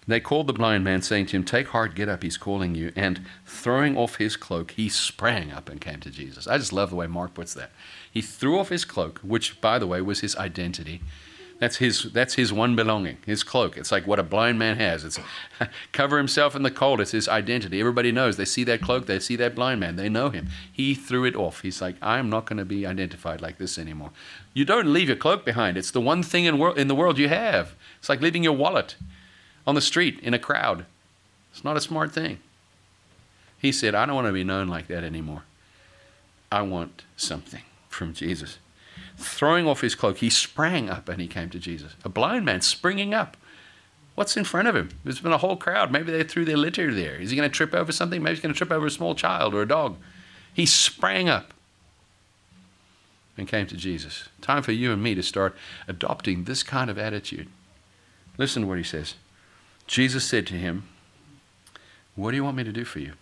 They 0.06 0.18
called 0.18 0.48
the 0.48 0.52
blind 0.52 0.82
man, 0.82 1.00
saying 1.00 1.26
to 1.26 1.36
him, 1.36 1.44
Take 1.44 1.68
heart, 1.68 1.94
get 1.94 2.08
up, 2.08 2.24
he's 2.24 2.36
calling 2.36 2.74
you. 2.74 2.92
And 2.96 3.20
throwing 3.46 3.96
off 3.96 4.16
his 4.16 4.36
cloak, 4.36 4.72
he 4.72 4.88
sprang 4.88 5.52
up 5.52 5.68
and 5.68 5.80
came 5.80 6.00
to 6.00 6.10
Jesus. 6.10 6.48
I 6.48 6.58
just 6.58 6.72
love 6.72 6.90
the 6.90 6.96
way 6.96 7.06
Mark 7.06 7.34
puts 7.34 7.54
that. 7.54 7.70
He 8.10 8.20
threw 8.20 8.58
off 8.58 8.68
his 8.68 8.84
cloak, 8.84 9.20
which, 9.20 9.60
by 9.60 9.78
the 9.78 9.86
way, 9.86 10.00
was 10.00 10.20
his 10.20 10.34
identity. 10.36 11.02
That's 11.60 11.76
his, 11.76 12.12
that's 12.12 12.34
his 12.34 12.52
one 12.52 12.74
belonging, 12.74 13.18
his 13.24 13.44
cloak. 13.44 13.76
It's 13.76 13.92
like 13.92 14.04
what 14.04 14.18
a 14.18 14.24
blind 14.24 14.58
man 14.58 14.78
has. 14.78 15.04
It's 15.04 15.20
cover 15.92 16.18
himself 16.18 16.56
in 16.56 16.64
the 16.64 16.72
cold. 16.72 17.00
It's 17.00 17.12
his 17.12 17.28
identity. 17.28 17.78
Everybody 17.78 18.10
knows. 18.10 18.36
They 18.36 18.44
see 18.44 18.64
that 18.64 18.82
cloak. 18.82 19.06
They 19.06 19.20
see 19.20 19.36
that 19.36 19.54
blind 19.54 19.78
man. 19.78 19.94
They 19.94 20.08
know 20.08 20.30
him. 20.30 20.48
He 20.72 20.96
threw 20.96 21.24
it 21.24 21.36
off. 21.36 21.60
He's 21.60 21.80
like, 21.80 21.94
I'm 22.02 22.28
not 22.28 22.46
going 22.46 22.56
to 22.56 22.64
be 22.64 22.84
identified 22.84 23.40
like 23.40 23.58
this 23.58 23.78
anymore. 23.78 24.10
You 24.52 24.64
don't 24.64 24.92
leave 24.92 25.06
your 25.06 25.16
cloak 25.16 25.44
behind. 25.44 25.76
It's 25.76 25.92
the 25.92 26.00
one 26.00 26.24
thing 26.24 26.46
in, 26.46 26.58
wor- 26.58 26.76
in 26.76 26.88
the 26.88 26.96
world 26.96 27.16
you 27.16 27.28
have. 27.28 27.76
It's 28.00 28.08
like 28.08 28.20
leaving 28.20 28.42
your 28.42 28.54
wallet 28.54 28.96
on 29.66 29.74
the 29.74 29.80
street 29.80 30.18
in 30.20 30.34
a 30.34 30.38
crowd. 30.38 30.86
It's 31.52 31.64
not 31.64 31.76
a 31.76 31.80
smart 31.80 32.12
thing. 32.12 32.38
He 33.58 33.72
said, 33.72 33.94
I 33.94 34.06
don't 34.06 34.14
want 34.14 34.26
to 34.26 34.32
be 34.32 34.44
known 34.44 34.68
like 34.68 34.88
that 34.88 35.04
anymore. 35.04 35.44
I 36.50 36.62
want 36.62 37.04
something 37.16 37.62
from 37.88 38.12
Jesus. 38.12 38.58
Throwing 39.16 39.66
off 39.66 39.82
his 39.82 39.94
cloak, 39.94 40.18
he 40.18 40.30
sprang 40.30 40.90
up 40.90 41.08
and 41.08 41.20
he 41.20 41.28
came 41.28 41.48
to 41.50 41.58
Jesus. 41.58 41.94
A 42.04 42.08
blind 42.08 42.44
man 42.44 42.60
springing 42.60 43.14
up. 43.14 43.36
What's 44.14 44.36
in 44.36 44.44
front 44.44 44.68
of 44.68 44.76
him? 44.76 44.90
There's 45.04 45.20
been 45.20 45.32
a 45.32 45.38
whole 45.38 45.56
crowd. 45.56 45.90
Maybe 45.90 46.12
they 46.12 46.24
threw 46.24 46.44
their 46.44 46.56
litter 46.56 46.92
there. 46.92 47.16
Is 47.16 47.30
he 47.30 47.36
going 47.36 47.48
to 47.48 47.54
trip 47.54 47.72
over 47.72 47.92
something? 47.92 48.22
Maybe 48.22 48.34
he's 48.34 48.42
going 48.42 48.52
to 48.52 48.58
trip 48.58 48.70
over 48.70 48.86
a 48.86 48.90
small 48.90 49.14
child 49.14 49.54
or 49.54 49.62
a 49.62 49.68
dog. 49.68 49.96
He 50.52 50.66
sprang 50.66 51.28
up 51.28 51.54
and 53.38 53.48
came 53.48 53.66
to 53.68 53.76
Jesus. 53.76 54.28
Time 54.42 54.62
for 54.62 54.72
you 54.72 54.92
and 54.92 55.02
me 55.02 55.14
to 55.14 55.22
start 55.22 55.56
adopting 55.88 56.44
this 56.44 56.62
kind 56.62 56.90
of 56.90 56.98
attitude. 56.98 57.48
Listen 58.36 58.62
to 58.62 58.68
what 58.68 58.78
he 58.78 58.84
says. 58.84 59.14
Jesus 59.92 60.24
said 60.24 60.46
to 60.46 60.54
him, 60.54 60.84
What 62.16 62.30
do 62.30 62.36
you 62.38 62.44
want 62.44 62.56
me 62.56 62.64
to 62.64 62.72
do 62.72 62.82
for 62.82 62.98
you? 62.98 63.12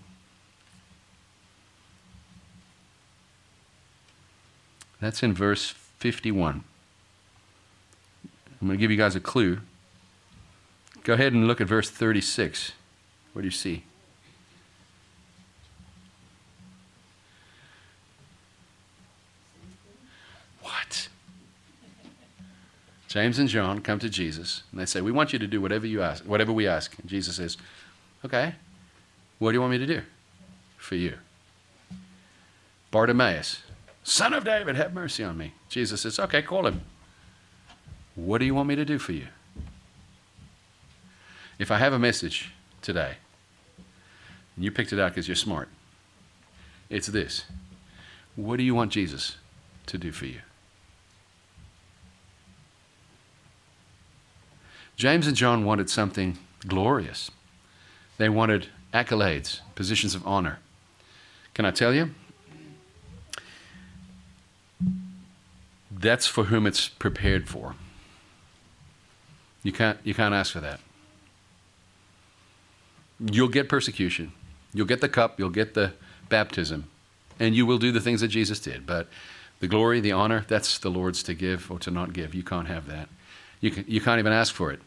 That's 5.00 5.24
in 5.24 5.34
verse 5.34 5.70
51. 5.98 6.62
I'm 8.60 8.68
going 8.68 8.78
to 8.78 8.80
give 8.80 8.92
you 8.92 8.96
guys 8.96 9.16
a 9.16 9.20
clue. 9.20 9.58
Go 11.02 11.14
ahead 11.14 11.32
and 11.32 11.48
look 11.48 11.60
at 11.60 11.66
verse 11.66 11.90
36. 11.90 12.70
What 13.32 13.42
do 13.42 13.48
you 13.48 13.50
see? 13.50 13.82
What? 20.62 21.08
James 23.11 23.40
and 23.40 23.49
John 23.49 23.81
come 23.81 23.99
to 23.99 24.09
Jesus 24.09 24.62
and 24.71 24.81
they 24.81 24.87
say, 24.87 25.00
"We 25.00 25.11
want 25.11 25.33
you 25.33 25.38
to 25.40 25.49
do 25.49 25.61
whatever 25.61 25.85
you 25.85 26.00
ask, 26.00 26.25
whatever 26.25 26.52
we 26.52 26.69
ask." 26.69 26.97
And 26.97 27.11
Jesus 27.11 27.37
says, 27.37 27.59
"Okay. 28.25 28.55
What 29.40 29.50
do 29.50 29.57
you 29.57 29.61
want 29.61 29.73
me 29.73 29.79
to 29.79 29.87
do 29.87 30.05
for 30.79 30.95
you?" 30.95 31.19
Bartimaeus, 32.93 33.62
son 34.05 34.33
of 34.33 34.45
David, 34.45 34.76
have 34.76 34.95
mercy 34.95 35.25
on 35.25 35.37
me. 35.37 35.55
Jesus 35.69 36.02
says, 36.02 36.21
"Okay, 36.21 36.40
call 36.40 36.69
him. 36.69 36.83
What 38.14 38.38
do 38.38 38.45
you 38.45 38.55
want 38.55 38.69
me 38.69 38.76
to 38.76 38.85
do 38.85 38.99
for 39.00 39.12
you?" 39.12 39.26
If 41.59 41.73
I 41.73 41.79
have 41.79 41.93
a 41.93 41.99
message 41.99 42.52
today, 42.81 43.17
and 44.55 44.64
you 44.64 44.71
picked 44.71 44.93
it 44.93 45.00
out 45.00 45.11
because 45.11 45.26
you're 45.26 45.35
smart, 45.35 45.69
it's 46.88 47.09
this. 47.09 47.43
What 48.37 48.57
do 48.57 48.62
you 48.62 48.75
want 48.76 48.93
Jesus 48.93 49.37
to 49.87 49.99
do 49.99 50.12
for 50.12 50.26
you? 50.26 50.43
James 55.00 55.26
and 55.26 55.35
John 55.35 55.64
wanted 55.64 55.88
something 55.88 56.37
glorious. 56.69 57.30
They 58.19 58.28
wanted 58.28 58.66
accolades, 58.92 59.61
positions 59.75 60.14
of 60.14 60.26
honor. 60.26 60.59
Can 61.54 61.64
I 61.64 61.71
tell 61.71 61.95
you? 61.95 62.11
That's 65.90 66.26
for 66.26 66.45
whom 66.45 66.66
it's 66.66 66.87
prepared 66.87 67.49
for. 67.49 67.76
You 69.62 69.73
can't, 69.73 69.99
you 70.04 70.12
can't 70.12 70.35
ask 70.35 70.52
for 70.52 70.61
that. 70.61 70.80
You'll 73.19 73.49
get 73.49 73.71
persecution. 73.71 74.33
You'll 74.75 74.87
get 74.87 75.00
the 75.00 75.09
cup. 75.09 75.38
You'll 75.38 75.49
get 75.49 75.73
the 75.73 75.95
baptism. 76.28 76.90
And 77.38 77.54
you 77.54 77.64
will 77.64 77.78
do 77.78 77.90
the 77.90 78.02
things 78.02 78.21
that 78.21 78.28
Jesus 78.28 78.61
did. 78.61 78.85
But 78.85 79.09
the 79.61 79.66
glory, 79.66 80.00
the 80.00 80.12
honor, 80.12 80.45
that's 80.47 80.76
the 80.76 80.90
Lord's 80.90 81.23
to 81.23 81.33
give 81.33 81.71
or 81.71 81.78
to 81.78 81.90
not 81.90 82.12
give. 82.12 82.35
You 82.35 82.42
can't 82.42 82.69
have 82.69 82.87
that. 82.88 83.09
You, 83.62 83.71
can, 83.71 83.87
you 83.88 84.02
can't 84.02 84.19
even 84.19 84.35
ask 84.35 84.52
for 84.52 84.71
it. 84.71 84.80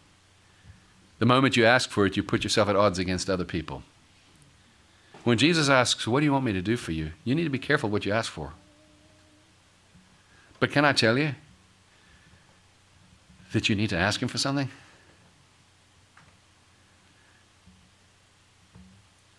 The 1.23 1.27
moment 1.27 1.55
you 1.55 1.63
ask 1.63 1.89
for 1.89 2.05
it, 2.05 2.17
you 2.17 2.21
put 2.21 2.43
yourself 2.43 2.67
at 2.67 2.75
odds 2.75 2.99
against 2.99 3.29
other 3.29 3.45
people. 3.45 3.83
When 5.23 5.37
Jesus 5.37 5.69
asks, 5.69 6.05
What 6.05 6.19
do 6.19 6.25
you 6.25 6.33
want 6.33 6.43
me 6.43 6.51
to 6.51 6.61
do 6.61 6.75
for 6.75 6.91
you? 6.91 7.13
you 7.23 7.33
need 7.33 7.45
to 7.45 7.49
be 7.49 7.57
careful 7.57 7.89
what 7.89 8.05
you 8.05 8.11
ask 8.11 8.29
for. 8.29 8.51
But 10.59 10.73
can 10.73 10.83
I 10.83 10.91
tell 10.91 11.17
you 11.17 11.35
that 13.53 13.69
you 13.69 13.75
need 13.77 13.89
to 13.91 13.97
ask 13.97 14.21
Him 14.21 14.27
for 14.27 14.37
something? 14.37 14.67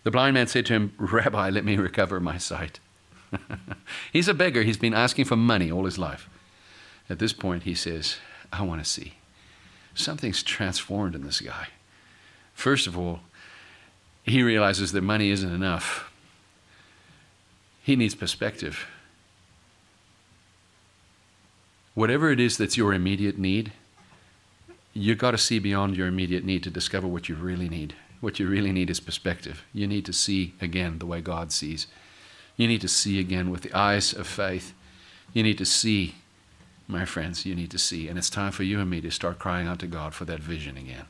The 0.05 0.09
blind 0.09 0.33
man 0.33 0.47
said 0.47 0.65
to 0.65 0.73
him, 0.73 0.91
Rabbi, 0.97 1.51
let 1.51 1.65
me 1.65 1.77
recover 1.77 2.19
my 2.19 2.39
sight. 2.39 2.79
He's 4.11 4.27
a 4.27 4.33
beggar. 4.33 4.63
He's 4.63 4.77
been 4.77 4.95
asking 4.95 5.25
for 5.25 5.35
money 5.35 5.71
all 5.71 5.85
his 5.85 5.99
life. 5.99 6.27
At 7.11 7.19
this 7.19 7.31
point, 7.31 7.61
he 7.61 7.75
says, 7.75 8.15
I 8.51 8.63
want 8.63 8.83
to 8.83 8.89
see. 8.89 9.13
Something's 9.93 10.41
transformed 10.41 11.13
in 11.13 11.23
this 11.23 11.41
guy. 11.41 11.67
First 12.55 12.87
of 12.87 12.97
all, 12.97 13.19
he 14.23 14.41
realizes 14.41 14.91
that 14.93 15.01
money 15.01 15.29
isn't 15.29 15.53
enough. 15.53 16.11
He 17.83 17.95
needs 17.95 18.15
perspective. 18.15 18.87
Whatever 21.93 22.31
it 22.31 22.39
is 22.39 22.57
that's 22.57 22.75
your 22.75 22.93
immediate 22.93 23.37
need, 23.37 23.71
you've 24.93 25.19
got 25.19 25.31
to 25.31 25.37
see 25.37 25.59
beyond 25.59 25.95
your 25.95 26.07
immediate 26.07 26.43
need 26.43 26.63
to 26.63 26.71
discover 26.71 27.07
what 27.07 27.29
you 27.29 27.35
really 27.35 27.69
need. 27.69 27.93
What 28.19 28.39
you 28.39 28.47
really 28.47 28.71
need 28.71 28.89
is 28.89 28.99
perspective. 28.99 29.63
You 29.71 29.85
need 29.85 30.05
to 30.05 30.13
see 30.13 30.55
again 30.59 30.97
the 30.97 31.05
way 31.05 31.21
God 31.21 31.51
sees. 31.51 31.85
You 32.57 32.67
need 32.67 32.81
to 32.81 32.87
see 32.87 33.19
again 33.19 33.51
with 33.51 33.61
the 33.61 33.73
eyes 33.73 34.13
of 34.13 34.25
faith. 34.25 34.73
You 35.33 35.43
need 35.43 35.57
to 35.59 35.65
see, 35.65 36.15
my 36.87 37.05
friends, 37.05 37.45
you 37.45 37.53
need 37.53 37.69
to 37.71 37.77
see. 37.77 38.07
And 38.07 38.17
it's 38.17 38.29
time 38.29 38.51
for 38.51 38.63
you 38.63 38.79
and 38.79 38.89
me 38.89 39.01
to 39.01 39.11
start 39.11 39.37
crying 39.37 39.67
out 39.67 39.79
to 39.79 39.87
God 39.87 40.13
for 40.13 40.25
that 40.25 40.39
vision 40.39 40.77
again. 40.77 41.05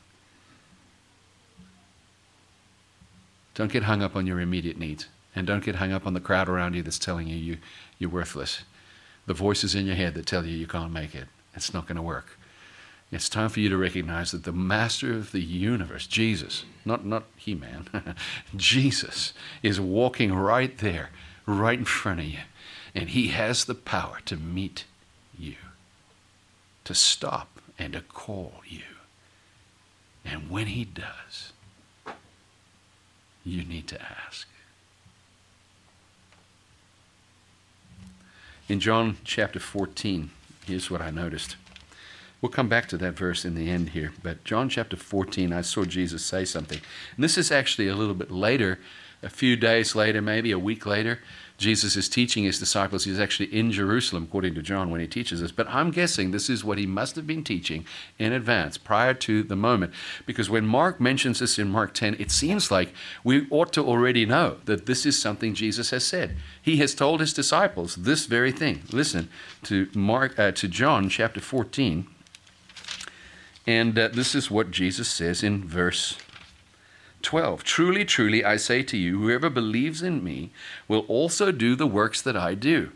Don't 3.56 3.72
get 3.72 3.84
hung 3.84 4.02
up 4.02 4.14
on 4.14 4.26
your 4.26 4.38
immediate 4.38 4.78
needs. 4.78 5.08
And 5.34 5.46
don't 5.46 5.64
get 5.64 5.76
hung 5.76 5.92
up 5.92 6.06
on 6.06 6.14
the 6.14 6.20
crowd 6.20 6.48
around 6.48 6.74
you 6.74 6.82
that's 6.82 6.98
telling 6.98 7.26
you, 7.26 7.36
you 7.36 7.58
you're 7.98 8.10
worthless. 8.10 8.62
The 9.26 9.34
voices 9.34 9.74
in 9.74 9.86
your 9.86 9.96
head 9.96 10.14
that 10.14 10.26
tell 10.26 10.46
you 10.46 10.56
you 10.56 10.66
can't 10.66 10.92
make 10.92 11.14
it. 11.14 11.26
It's 11.54 11.74
not 11.74 11.86
going 11.86 11.96
to 11.96 12.02
work. 12.02 12.38
It's 13.10 13.28
time 13.28 13.48
for 13.48 13.60
you 13.60 13.68
to 13.70 13.76
recognize 13.76 14.32
that 14.32 14.44
the 14.44 14.52
master 14.52 15.12
of 15.12 15.32
the 15.32 15.40
universe, 15.40 16.06
Jesus, 16.06 16.64
not, 16.84 17.06
not 17.06 17.24
He 17.36 17.54
Man, 17.54 17.88
Jesus, 18.56 19.32
is 19.62 19.80
walking 19.80 20.34
right 20.34 20.76
there, 20.78 21.10
right 21.46 21.78
in 21.78 21.84
front 21.84 22.20
of 22.20 22.26
you. 22.26 22.40
And 22.94 23.10
He 23.10 23.28
has 23.28 23.64
the 23.64 23.74
power 23.74 24.18
to 24.26 24.36
meet 24.36 24.84
you, 25.38 25.56
to 26.84 26.94
stop 26.94 27.60
and 27.78 27.94
to 27.94 28.00
call 28.02 28.54
you. 28.66 28.82
And 30.24 30.50
when 30.50 30.66
He 30.66 30.84
does, 30.84 31.52
you 33.46 33.64
need 33.64 33.86
to 33.88 34.02
ask. 34.02 34.48
In 38.68 38.80
John 38.80 39.18
chapter 39.22 39.60
14, 39.60 40.30
here's 40.66 40.90
what 40.90 41.00
I 41.00 41.10
noticed. 41.10 41.54
We'll 42.40 42.50
come 42.50 42.68
back 42.68 42.88
to 42.88 42.98
that 42.98 43.14
verse 43.14 43.44
in 43.44 43.54
the 43.54 43.70
end 43.70 43.90
here, 43.90 44.12
but 44.22 44.42
John 44.44 44.68
chapter 44.68 44.96
14, 44.96 45.52
I 45.52 45.60
saw 45.62 45.84
Jesus 45.84 46.24
say 46.24 46.44
something. 46.44 46.80
And 47.14 47.24
this 47.24 47.38
is 47.38 47.52
actually 47.52 47.88
a 47.88 47.94
little 47.94 48.14
bit 48.14 48.30
later, 48.30 48.80
a 49.22 49.30
few 49.30 49.56
days 49.56 49.94
later, 49.94 50.20
maybe 50.20 50.50
a 50.50 50.58
week 50.58 50.84
later. 50.84 51.20
Jesus 51.58 51.96
is 51.96 52.08
teaching 52.08 52.44
his 52.44 52.58
disciples. 52.58 53.04
He's 53.04 53.18
actually 53.18 53.54
in 53.54 53.72
Jerusalem, 53.72 54.24
according 54.24 54.54
to 54.54 54.62
John, 54.62 54.90
when 54.90 55.00
he 55.00 55.06
teaches 55.06 55.40
this. 55.40 55.52
But 55.52 55.68
I'm 55.68 55.90
guessing 55.90 56.30
this 56.30 56.50
is 56.50 56.64
what 56.64 56.76
he 56.76 56.86
must 56.86 57.16
have 57.16 57.26
been 57.26 57.44
teaching 57.44 57.86
in 58.18 58.32
advance, 58.32 58.76
prior 58.76 59.14
to 59.14 59.42
the 59.42 59.56
moment. 59.56 59.94
Because 60.26 60.50
when 60.50 60.66
Mark 60.66 61.00
mentions 61.00 61.38
this 61.38 61.58
in 61.58 61.68
Mark 61.68 61.94
10, 61.94 62.16
it 62.18 62.30
seems 62.30 62.70
like 62.70 62.92
we 63.24 63.46
ought 63.50 63.72
to 63.72 63.82
already 63.82 64.26
know 64.26 64.58
that 64.66 64.86
this 64.86 65.06
is 65.06 65.18
something 65.18 65.54
Jesus 65.54 65.90
has 65.90 66.04
said. 66.04 66.36
He 66.60 66.76
has 66.78 66.94
told 66.94 67.20
his 67.20 67.32
disciples 67.32 67.96
this 67.96 68.26
very 68.26 68.52
thing. 68.52 68.82
Listen 68.92 69.30
to 69.64 69.88
Mark 69.94 70.38
uh, 70.38 70.52
to 70.52 70.68
John 70.68 71.08
chapter 71.08 71.40
14. 71.40 72.06
And 73.66 73.98
uh, 73.98 74.08
this 74.08 74.34
is 74.34 74.50
what 74.50 74.70
Jesus 74.70 75.08
says 75.08 75.42
in 75.42 75.66
verse 75.66 76.18
12 77.22 77.64
Truly, 77.64 78.04
truly, 78.04 78.44
I 78.44 78.56
say 78.56 78.82
to 78.84 78.96
you, 78.96 79.18
whoever 79.20 79.50
believes 79.50 80.02
in 80.02 80.22
me 80.22 80.50
will 80.86 81.04
also 81.08 81.50
do 81.52 81.74
the 81.74 81.86
works 81.86 82.22
that 82.22 82.36
I 82.36 82.54
do. 82.54 82.92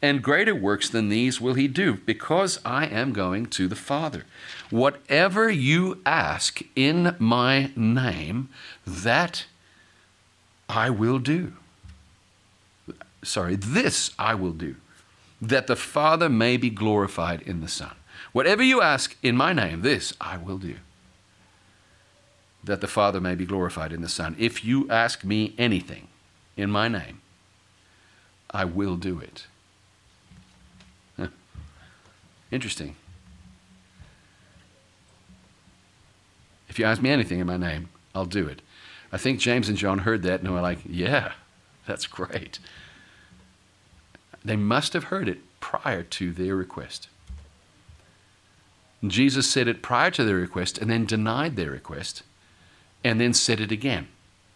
And 0.00 0.22
greater 0.22 0.54
works 0.54 0.88
than 0.88 1.08
these 1.08 1.40
will 1.40 1.54
he 1.54 1.66
do, 1.66 1.94
because 2.06 2.60
I 2.64 2.86
am 2.86 3.12
going 3.12 3.46
to 3.46 3.66
the 3.66 3.74
Father. 3.74 4.24
Whatever 4.70 5.50
you 5.50 6.00
ask 6.06 6.60
in 6.76 7.16
my 7.18 7.72
name, 7.74 8.48
that 8.86 9.46
I 10.68 10.90
will 10.90 11.18
do. 11.18 11.54
Sorry, 13.24 13.56
this 13.56 14.12
I 14.18 14.34
will 14.34 14.52
do, 14.52 14.76
that 15.42 15.66
the 15.66 15.74
Father 15.74 16.28
may 16.28 16.56
be 16.56 16.70
glorified 16.70 17.42
in 17.42 17.60
the 17.60 17.68
Son. 17.68 17.96
Whatever 18.32 18.62
you 18.62 18.80
ask 18.80 19.16
in 19.22 19.36
my 19.36 19.52
name, 19.52 19.82
this 19.82 20.12
I 20.20 20.36
will 20.36 20.58
do 20.58 20.76
that 22.68 22.82
the 22.82 22.86
Father 22.86 23.18
may 23.18 23.34
be 23.34 23.46
glorified 23.46 23.94
in 23.94 24.02
the 24.02 24.08
Son. 24.10 24.36
If 24.38 24.62
you 24.62 24.88
ask 24.90 25.24
me 25.24 25.54
anything 25.56 26.06
in 26.54 26.70
my 26.70 26.86
name, 26.86 27.22
I 28.50 28.66
will 28.66 28.96
do 28.96 29.18
it. 29.18 29.46
Huh. 31.16 31.28
Interesting. 32.52 32.94
If 36.68 36.78
you 36.78 36.84
ask 36.84 37.00
me 37.00 37.08
anything 37.08 37.40
in 37.40 37.46
my 37.46 37.56
name, 37.56 37.88
I'll 38.14 38.26
do 38.26 38.46
it. 38.46 38.60
I 39.10 39.16
think 39.16 39.40
James 39.40 39.70
and 39.70 39.78
John 39.78 40.00
heard 40.00 40.22
that 40.24 40.40
and 40.40 40.52
were 40.52 40.60
like, 40.60 40.80
yeah, 40.86 41.32
that's 41.86 42.06
great. 42.06 42.58
They 44.44 44.56
must 44.56 44.92
have 44.92 45.04
heard 45.04 45.26
it 45.26 45.38
prior 45.60 46.02
to 46.02 46.32
their 46.32 46.54
request. 46.54 47.08
Jesus 49.06 49.50
said 49.50 49.68
it 49.68 49.80
prior 49.80 50.10
to 50.10 50.24
their 50.24 50.36
request 50.36 50.76
and 50.76 50.90
then 50.90 51.06
denied 51.06 51.56
their 51.56 51.70
request 51.70 52.24
and 53.04 53.20
then 53.20 53.32
said 53.32 53.60
it 53.60 53.72
again. 53.72 54.08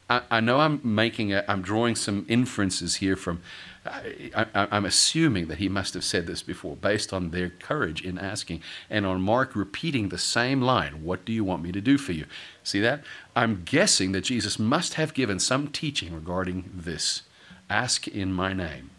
I, 0.09 0.23
I 0.31 0.41
know 0.41 0.61
I'm 0.61 0.81
making 0.83 1.33
a, 1.33 1.45
I'm 1.49 1.63
drawing 1.63 1.97
some 1.97 2.27
inferences 2.29 2.97
here 2.97 3.17
from, 3.17 3.41
I, 3.87 4.47
am 4.55 4.85
assuming 4.85 5.49
that 5.49 5.59
he 5.59 5.69
must 5.69 5.95
have 5.95 6.05
said 6.05 6.27
this 6.27 6.43
before 6.43 6.77
based 6.77 7.13
on 7.13 7.31
their 7.31 7.49
courage 7.49 8.03
in 8.03 8.19
asking 8.19 8.63
and 8.91 9.07
on 9.07 9.23
Mark 9.23 9.57
repeating 9.57 10.09
the 10.09 10.19
same 10.19 10.61
line, 10.61 11.03
What 11.03 11.25
do 11.25 11.33
you 11.33 11.45
want 11.45 11.63
me 11.63 11.73
to 11.73 11.81
do 11.81 11.99
for 11.99 12.13
you? 12.13 12.27
See 12.63 12.81
that? 12.81 13.03
I'm 13.35 13.63
guessing 13.65 14.13
that 14.13 14.23
Jesus 14.23 14.59
must 14.59 14.95
have 14.95 15.15
given 15.15 15.39
some 15.39 15.69
teaching 15.69 16.15
regarding 16.15 16.71
this. 16.75 17.23
Ask 17.71 18.07
in 18.07 18.33
my 18.33 18.53
name. 18.53 18.91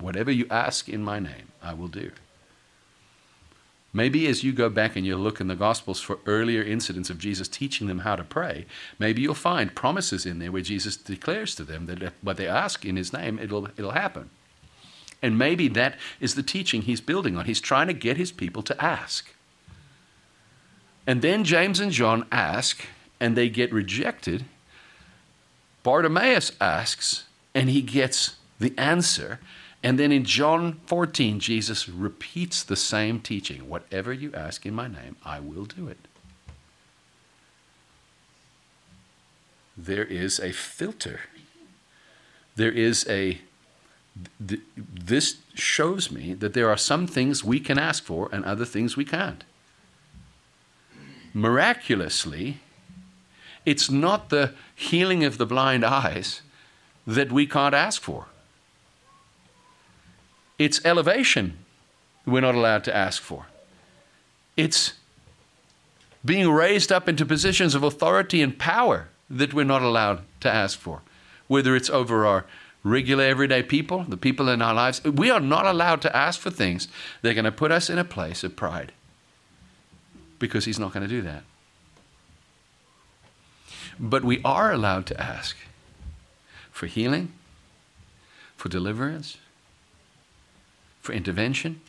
Whatever 0.00 0.30
you 0.30 0.46
ask 0.50 0.88
in 0.88 1.02
my 1.02 1.18
name, 1.18 1.48
I 1.60 1.74
will 1.74 1.88
do. 1.88 2.12
Maybe 3.92 4.26
as 4.26 4.44
you 4.44 4.52
go 4.52 4.68
back 4.68 4.96
and 4.96 5.06
you 5.06 5.16
look 5.16 5.40
in 5.40 5.48
the 5.48 5.56
Gospels 5.56 6.00
for 6.00 6.18
earlier 6.26 6.62
incidents 6.62 7.08
of 7.08 7.18
Jesus 7.18 7.48
teaching 7.48 7.86
them 7.86 8.00
how 8.00 8.16
to 8.16 8.24
pray, 8.24 8.66
maybe 8.98 9.22
you'll 9.22 9.34
find 9.34 9.74
promises 9.74 10.26
in 10.26 10.38
there 10.38 10.52
where 10.52 10.62
Jesus 10.62 10.96
declares 10.96 11.54
to 11.54 11.64
them 11.64 11.86
that 11.86 12.12
what 12.20 12.36
they 12.36 12.46
ask 12.46 12.84
in 12.84 12.96
His 12.96 13.12
name, 13.12 13.38
it'll, 13.38 13.66
it'll 13.78 13.92
happen. 13.92 14.30
And 15.22 15.38
maybe 15.38 15.68
that 15.68 15.96
is 16.20 16.34
the 16.34 16.42
teaching 16.42 16.82
He's 16.82 17.00
building 17.00 17.36
on. 17.36 17.46
He's 17.46 17.60
trying 17.60 17.86
to 17.86 17.94
get 17.94 18.18
His 18.18 18.30
people 18.30 18.62
to 18.62 18.84
ask. 18.84 19.32
And 21.06 21.22
then 21.22 21.42
James 21.42 21.80
and 21.80 21.90
John 21.90 22.26
ask, 22.30 22.84
and 23.18 23.34
they 23.34 23.48
get 23.48 23.72
rejected. 23.72 24.44
Bartimaeus 25.82 26.52
asks, 26.60 27.24
and 27.54 27.70
he 27.70 27.80
gets 27.80 28.36
the 28.60 28.74
answer. 28.76 29.40
And 29.82 29.98
then 29.98 30.10
in 30.10 30.24
John 30.24 30.80
14, 30.86 31.38
Jesus 31.38 31.88
repeats 31.88 32.62
the 32.62 32.76
same 32.76 33.20
teaching 33.20 33.68
Whatever 33.68 34.12
you 34.12 34.32
ask 34.34 34.66
in 34.66 34.74
my 34.74 34.88
name, 34.88 35.16
I 35.24 35.40
will 35.40 35.64
do 35.64 35.88
it. 35.88 35.98
There 39.76 40.04
is 40.04 40.40
a 40.40 40.52
filter. 40.52 41.20
There 42.56 42.72
is 42.72 43.06
a. 43.08 43.40
Th- 44.44 44.62
this 44.76 45.36
shows 45.54 46.10
me 46.10 46.34
that 46.34 46.54
there 46.54 46.68
are 46.68 46.76
some 46.76 47.06
things 47.06 47.44
we 47.44 47.60
can 47.60 47.78
ask 47.78 48.02
for 48.02 48.28
and 48.32 48.44
other 48.44 48.64
things 48.64 48.96
we 48.96 49.04
can't. 49.04 49.44
Miraculously, 51.32 52.58
it's 53.64 53.88
not 53.88 54.30
the 54.30 54.54
healing 54.74 55.22
of 55.22 55.38
the 55.38 55.46
blind 55.46 55.84
eyes 55.84 56.42
that 57.06 57.30
we 57.30 57.46
can't 57.46 57.74
ask 57.74 58.02
for. 58.02 58.26
It's 60.58 60.84
elevation 60.84 61.56
we're 62.26 62.40
not 62.40 62.54
allowed 62.54 62.84
to 62.84 62.94
ask 62.94 63.22
for. 63.22 63.46
It's 64.56 64.94
being 66.24 66.50
raised 66.50 66.90
up 66.90 67.08
into 67.08 67.24
positions 67.24 67.74
of 67.74 67.82
authority 67.82 68.42
and 68.42 68.58
power 68.58 69.08
that 69.30 69.54
we're 69.54 69.64
not 69.64 69.82
allowed 69.82 70.22
to 70.40 70.52
ask 70.52 70.78
for. 70.78 71.02
Whether 71.46 71.76
it's 71.76 71.88
over 71.88 72.26
our 72.26 72.44
regular 72.82 73.24
everyday 73.24 73.62
people, 73.62 74.04
the 74.04 74.16
people 74.16 74.48
in 74.48 74.60
our 74.60 74.74
lives, 74.74 75.02
we 75.04 75.30
are 75.30 75.40
not 75.40 75.66
allowed 75.66 76.02
to 76.02 76.16
ask 76.16 76.40
for 76.40 76.50
things 76.50 76.88
that 77.22 77.30
are 77.30 77.34
going 77.34 77.44
to 77.44 77.52
put 77.52 77.72
us 77.72 77.88
in 77.88 77.98
a 77.98 78.04
place 78.04 78.42
of 78.44 78.56
pride. 78.56 78.92
Because 80.38 80.64
He's 80.64 80.78
not 80.78 80.92
going 80.92 81.02
to 81.02 81.08
do 81.08 81.22
that. 81.22 81.44
But 83.98 84.24
we 84.24 84.40
are 84.44 84.72
allowed 84.72 85.06
to 85.06 85.20
ask 85.20 85.56
for 86.70 86.86
healing, 86.86 87.32
for 88.56 88.68
deliverance, 88.68 89.38
for 91.08 91.14
intervention, 91.14 91.80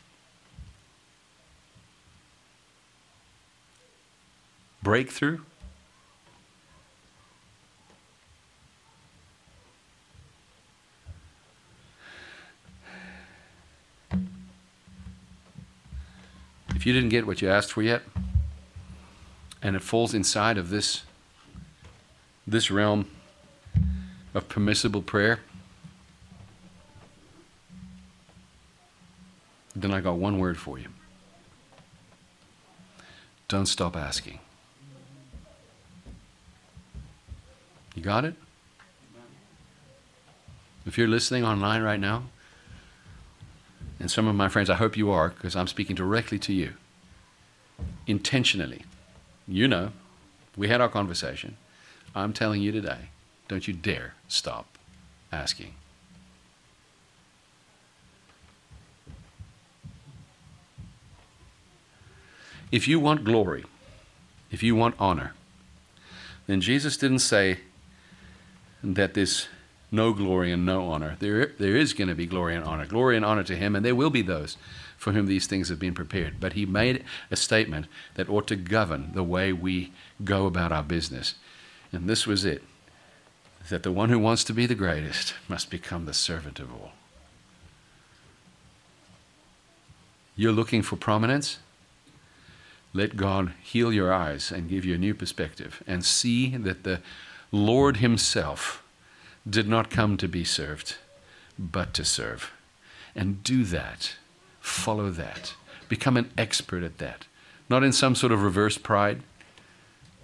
breakthrough. 4.82 5.40
If 16.74 16.86
you 16.86 16.94
didn't 16.94 17.10
get 17.10 17.26
what 17.26 17.42
you 17.42 17.50
asked 17.50 17.72
for 17.72 17.82
yet, 17.82 18.00
and 19.60 19.76
it 19.76 19.82
falls 19.82 20.14
inside 20.14 20.56
of 20.56 20.70
this, 20.70 21.02
this 22.46 22.70
realm 22.70 23.06
of 24.32 24.48
permissible 24.48 25.02
prayer, 25.02 25.40
then 29.82 29.92
I 29.92 30.00
got 30.00 30.16
one 30.16 30.38
word 30.38 30.58
for 30.58 30.78
you. 30.78 30.88
Don't 33.48 33.66
stop 33.66 33.96
asking. 33.96 34.38
You 37.94 38.02
got 38.02 38.24
it? 38.24 38.34
If 40.86 40.96
you're 40.96 41.08
listening 41.08 41.44
online 41.44 41.82
right 41.82 42.00
now, 42.00 42.24
and 43.98 44.10
some 44.10 44.26
of 44.26 44.34
my 44.34 44.48
friends, 44.48 44.70
I 44.70 44.76
hope 44.76 44.96
you 44.96 45.10
are, 45.10 45.28
because 45.28 45.54
I'm 45.54 45.66
speaking 45.66 45.94
directly 45.94 46.38
to 46.38 46.52
you, 46.52 46.74
intentionally. 48.06 48.84
You 49.46 49.68
know, 49.68 49.92
we 50.56 50.68
had 50.68 50.80
our 50.80 50.88
conversation. 50.88 51.56
I'm 52.14 52.32
telling 52.32 52.62
you 52.62 52.72
today, 52.72 53.10
don't 53.48 53.68
you 53.68 53.74
dare 53.74 54.14
stop 54.26 54.78
asking. 55.30 55.74
If 62.70 62.86
you 62.86 63.00
want 63.00 63.24
glory, 63.24 63.64
if 64.50 64.62
you 64.62 64.76
want 64.76 64.94
honor, 64.98 65.34
then 66.46 66.60
Jesus 66.60 66.96
didn't 66.96 67.20
say 67.20 67.60
that 68.82 69.14
there's 69.14 69.48
no 69.92 70.12
glory 70.12 70.52
and 70.52 70.64
no 70.64 70.86
honor. 70.86 71.16
There, 71.18 71.46
there 71.58 71.76
is 71.76 71.92
going 71.92 72.08
to 72.08 72.14
be 72.14 72.26
glory 72.26 72.54
and 72.54 72.64
honor. 72.64 72.86
Glory 72.86 73.16
and 73.16 73.24
honor 73.24 73.42
to 73.44 73.56
him, 73.56 73.74
and 73.74 73.84
there 73.84 73.94
will 73.94 74.10
be 74.10 74.22
those 74.22 74.56
for 74.96 75.12
whom 75.12 75.26
these 75.26 75.46
things 75.46 75.68
have 75.68 75.78
been 75.78 75.94
prepared. 75.94 76.38
But 76.38 76.52
he 76.52 76.66
made 76.66 77.04
a 77.30 77.36
statement 77.36 77.86
that 78.14 78.28
ought 78.28 78.46
to 78.48 78.56
govern 78.56 79.12
the 79.14 79.24
way 79.24 79.52
we 79.52 79.92
go 80.22 80.46
about 80.46 80.72
our 80.72 80.82
business. 80.82 81.34
And 81.92 82.08
this 82.08 82.26
was 82.26 82.44
it 82.44 82.62
that 83.68 83.82
the 83.82 83.92
one 83.92 84.10
who 84.10 84.18
wants 84.18 84.44
to 84.44 84.52
be 84.52 84.66
the 84.66 84.74
greatest 84.74 85.34
must 85.48 85.70
become 85.70 86.04
the 86.04 86.14
servant 86.14 86.58
of 86.58 86.72
all. 86.72 86.92
You're 90.36 90.52
looking 90.52 90.82
for 90.82 90.96
prominence? 90.96 91.58
Let 92.92 93.16
God 93.16 93.52
heal 93.62 93.92
your 93.92 94.12
eyes 94.12 94.50
and 94.50 94.68
give 94.68 94.84
you 94.84 94.94
a 94.94 94.98
new 94.98 95.14
perspective 95.14 95.82
and 95.86 96.04
see 96.04 96.56
that 96.56 96.82
the 96.82 97.00
Lord 97.52 97.98
Himself 97.98 98.82
did 99.48 99.68
not 99.68 99.90
come 99.90 100.16
to 100.16 100.28
be 100.28 100.44
served, 100.44 100.96
but 101.58 101.94
to 101.94 102.04
serve. 102.04 102.52
And 103.14 103.42
do 103.42 103.64
that. 103.64 104.16
Follow 104.60 105.10
that. 105.10 105.54
Become 105.88 106.16
an 106.16 106.30
expert 106.36 106.82
at 106.82 106.98
that. 106.98 107.26
Not 107.68 107.84
in 107.84 107.92
some 107.92 108.14
sort 108.14 108.32
of 108.32 108.42
reverse 108.42 108.78
pride, 108.78 109.22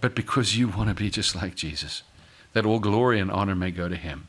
but 0.00 0.14
because 0.14 0.56
you 0.56 0.68
want 0.68 0.88
to 0.88 0.94
be 0.94 1.10
just 1.10 1.34
like 1.34 1.54
Jesus, 1.54 2.02
that 2.52 2.66
all 2.66 2.78
glory 2.78 3.18
and 3.18 3.30
honor 3.30 3.54
may 3.54 3.70
go 3.70 3.88
to 3.88 3.96
him. 3.96 4.28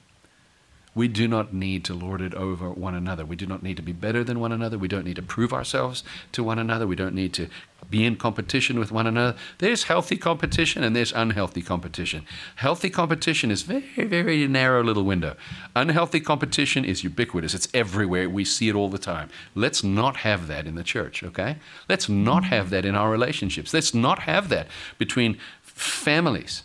We 0.98 1.08
do 1.08 1.28
not 1.28 1.54
need 1.54 1.86
to 1.86 1.94
lord 1.94 2.22
it 2.22 2.34
over 2.34 2.72
one 2.72 2.96
another. 2.96 3.24
We 3.24 3.36
do 3.36 3.46
not 3.46 3.62
need 3.62 3.78
to 3.78 3.84
be 3.84 3.92
better 3.92 4.24
than 4.24 4.40
one 4.40 4.52
another. 4.52 4.80
We 4.80 4.88
don't 4.88 5.06
need 5.06 5.18
to 5.18 5.22
prove 5.22 5.54
ourselves 5.54 6.04
to 6.32 6.44
one 6.44 6.58
another. 6.58 6.88
We 6.88 6.96
don't 6.96 7.14
need 7.14 7.34
to 7.34 7.50
be 7.92 8.04
in 8.04 8.16
competition 8.16 8.80
with 8.80 8.92
one 8.92 9.06
another. 9.06 9.38
There's 9.60 9.84
healthy 9.84 10.18
competition 10.18 10.84
and 10.84 10.96
there's 10.96 11.12
unhealthy 11.12 11.62
competition. 11.62 12.26
Healthy 12.56 12.90
competition 12.90 13.52
is 13.52 13.62
very, 13.62 14.08
very 14.08 14.48
narrow 14.48 14.84
little 14.84 15.04
window. 15.04 15.36
Unhealthy 15.76 16.20
competition 16.20 16.84
is 16.84 17.04
ubiquitous. 17.04 17.54
It's 17.54 17.68
everywhere. 17.76 18.28
We 18.28 18.44
see 18.44 18.68
it 18.68 18.76
all 18.76 18.90
the 18.90 18.98
time. 18.98 19.30
Let's 19.54 19.84
not 19.84 20.18
have 20.18 20.48
that 20.48 20.66
in 20.66 20.74
the 20.74 20.84
church, 20.84 21.22
okay? 21.22 21.58
Let's 21.88 22.10
not 22.10 22.46
have 22.46 22.72
that 22.72 22.86
in 22.86 22.96
our 22.96 23.12
relationships. 23.12 23.72
Let's 23.72 23.94
not 23.94 24.20
have 24.24 24.50
that 24.50 24.68
between 24.98 25.38
families. 25.62 26.64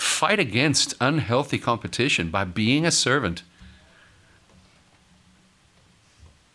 Fight 0.00 0.38
against 0.38 0.94
unhealthy 0.98 1.58
competition 1.58 2.30
by 2.30 2.44
being 2.44 2.86
a 2.86 2.90
servant. 2.90 3.42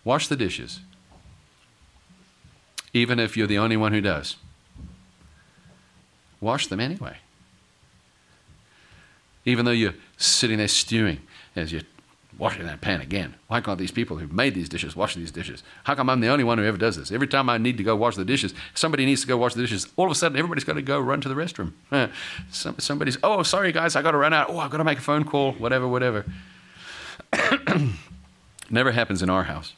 Wash 0.04 0.28
the 0.28 0.36
dishes, 0.36 0.80
even 2.92 3.20
if 3.20 3.38
you're 3.38 3.46
the 3.46 3.60
only 3.60 3.78
one 3.78 3.94
who 3.94 4.02
does. 4.02 4.38
Wash 6.42 6.66
them 6.66 6.80
anyway. 6.80 7.18
Even 9.46 9.66
though 9.66 9.72
you're 9.72 9.94
sitting 10.18 10.58
there 10.58 10.68
stewing 10.68 11.20
as 11.56 11.72
you're 11.72 11.84
washing 12.38 12.66
that 12.66 12.82
pan 12.82 13.02
again. 13.02 13.36
Why 13.48 13.62
can't 13.62 13.80
these 13.80 13.92
people 13.92 14.18
who've 14.18 14.32
made 14.32 14.56
these 14.56 14.68
dishes 14.68 14.96
wash 14.96 15.16
these 15.16 15.32
dishes? 15.32 15.64
How 15.86 15.96
come 15.96 16.10
I'm 16.10 16.20
the 16.20 16.28
only 16.28 16.44
one 16.44 16.58
who 16.58 16.66
ever 16.66 16.78
does 16.78 16.98
this? 16.98 17.12
Every 17.12 17.28
time 17.28 17.50
I 17.50 17.58
need 17.58 17.78
to 17.78 17.84
go 17.84 17.96
wash 17.96 18.16
the 18.16 18.26
dishes, 18.26 18.54
somebody 18.74 19.06
needs 19.06 19.22
to 19.22 19.28
go 19.28 19.38
wash 19.38 19.54
the 19.54 19.62
dishes. 19.62 19.88
All 19.96 20.06
of 20.06 20.12
a 20.12 20.16
sudden, 20.16 20.38
everybody's 20.38 20.64
got 20.64 20.74
to 20.74 20.82
go 20.82 21.00
run 21.00 21.22
to 21.22 21.30
the 21.30 21.36
restroom. 21.36 21.74
Some, 22.52 22.78
somebody's, 22.80 23.18
oh, 23.24 23.44
sorry 23.44 23.72
guys, 23.72 23.96
I 23.96 24.02
got 24.02 24.12
to 24.12 24.18
run 24.18 24.34
out. 24.34 24.50
Oh, 24.50 24.60
I've 24.60 24.72
got 24.72 24.78
to 24.78 24.84
make 24.84 24.98
a 24.98 25.02
phone 25.02 25.24
call, 25.24 25.54
whatever, 25.54 25.88
whatever. 25.88 26.26
Never 28.70 28.92
happens 28.92 29.22
in 29.22 29.30
our 29.30 29.44
house. 29.44 29.74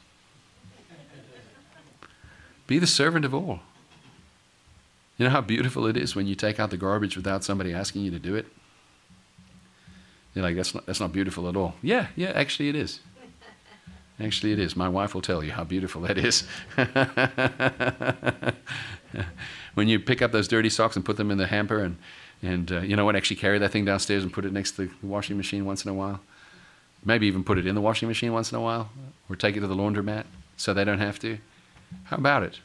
Be 2.66 2.78
the 2.78 2.86
servant 2.86 3.24
of 3.24 3.34
all. 3.34 3.60
You 5.16 5.24
know 5.24 5.30
how 5.30 5.40
beautiful 5.40 5.86
it 5.86 5.96
is 5.96 6.14
when 6.14 6.26
you 6.26 6.34
take 6.34 6.60
out 6.60 6.70
the 6.70 6.76
garbage 6.76 7.16
without 7.16 7.42
somebody 7.42 7.72
asking 7.72 8.02
you 8.02 8.10
to 8.12 8.18
do 8.18 8.36
it? 8.36 8.46
You're 10.34 10.44
like, 10.44 10.56
that's 10.56 10.74
not, 10.74 10.86
that's 10.86 11.00
not 11.00 11.12
beautiful 11.12 11.48
at 11.48 11.56
all. 11.56 11.74
Yeah, 11.82 12.08
yeah, 12.16 12.30
actually 12.30 12.68
it 12.68 12.76
is. 12.76 13.00
Actually, 14.20 14.52
it 14.52 14.58
is. 14.58 14.74
My 14.74 14.88
wife 14.88 15.14
will 15.14 15.22
tell 15.22 15.44
you 15.44 15.52
how 15.52 15.62
beautiful 15.62 16.00
that 16.00 16.18
is. 16.18 16.42
when 19.74 19.86
you 19.86 20.00
pick 20.00 20.22
up 20.22 20.32
those 20.32 20.48
dirty 20.48 20.68
socks 20.68 20.96
and 20.96 21.04
put 21.04 21.16
them 21.16 21.30
in 21.30 21.38
the 21.38 21.46
hamper, 21.46 21.84
and, 21.84 21.96
and 22.42 22.72
uh, 22.72 22.80
you 22.80 22.96
know 22.96 23.04
what, 23.04 23.14
actually 23.14 23.36
carry 23.36 23.60
that 23.60 23.70
thing 23.70 23.84
downstairs 23.84 24.24
and 24.24 24.32
put 24.32 24.44
it 24.44 24.52
next 24.52 24.72
to 24.72 24.86
the 24.86 25.06
washing 25.06 25.36
machine 25.36 25.64
once 25.64 25.84
in 25.84 25.90
a 25.92 25.94
while. 25.94 26.18
Maybe 27.04 27.28
even 27.28 27.44
put 27.44 27.58
it 27.58 27.66
in 27.66 27.76
the 27.76 27.80
washing 27.80 28.08
machine 28.08 28.32
once 28.32 28.50
in 28.50 28.58
a 28.58 28.60
while, 28.60 28.90
or 29.30 29.36
take 29.36 29.56
it 29.56 29.60
to 29.60 29.68
the 29.68 29.76
laundromat 29.76 30.24
so 30.56 30.74
they 30.74 30.84
don't 30.84 30.98
have 30.98 31.20
to. 31.20 31.38
How 32.06 32.16
about 32.16 32.42
it? 32.42 32.58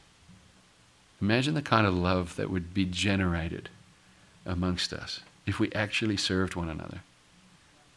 Imagine 1.20 1.54
the 1.54 1.62
kind 1.62 1.86
of 1.86 1.94
love 1.94 2.34
that 2.34 2.50
would 2.50 2.74
be 2.74 2.84
generated 2.84 3.68
amongst 4.44 4.92
us 4.92 5.20
if 5.46 5.60
we 5.60 5.70
actually 5.72 6.16
served 6.16 6.56
one 6.56 6.68
another. 6.68 7.00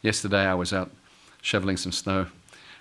Yesterday 0.02 0.44
I 0.44 0.54
was 0.54 0.72
out 0.72 0.90
shoveling 1.42 1.76
some 1.76 1.92
snow 1.92 2.26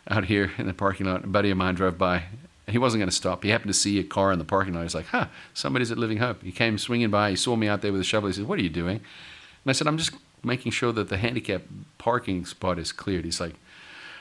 out 0.09 0.25
here 0.25 0.51
in 0.57 0.67
the 0.67 0.73
parking 0.73 1.05
lot. 1.05 1.23
A 1.23 1.27
buddy 1.27 1.51
of 1.51 1.57
mine 1.57 1.75
drove 1.75 1.97
by. 1.97 2.23
He 2.67 2.77
wasn't 2.77 2.99
going 2.99 3.09
to 3.09 3.15
stop. 3.15 3.43
He 3.43 3.49
happened 3.49 3.69
to 3.69 3.79
see 3.79 3.97
a 3.99 4.03
car 4.03 4.31
in 4.31 4.39
the 4.39 4.45
parking 4.45 4.73
lot. 4.73 4.83
He's 4.83 4.95
like, 4.95 5.07
huh, 5.07 5.27
somebody's 5.53 5.91
at 5.91 5.97
Living 5.97 6.17
Hope. 6.17 6.43
He 6.43 6.51
came 6.51 6.77
swinging 6.77 7.09
by. 7.09 7.29
He 7.29 7.35
saw 7.35 7.55
me 7.55 7.67
out 7.67 7.81
there 7.81 7.91
with 7.91 8.01
a 8.01 8.05
shovel. 8.05 8.27
He 8.27 8.33
said, 8.33 8.47
what 8.47 8.59
are 8.59 8.63
you 8.63 8.69
doing? 8.69 8.97
And 8.97 9.69
I 9.69 9.71
said, 9.71 9.87
I'm 9.87 9.97
just 9.97 10.11
making 10.43 10.73
sure 10.73 10.91
that 10.91 11.09
the 11.09 11.17
handicap 11.17 11.63
parking 11.97 12.45
spot 12.45 12.77
is 12.77 12.91
cleared. 12.91 13.25
He's 13.25 13.39
like, 13.39 13.55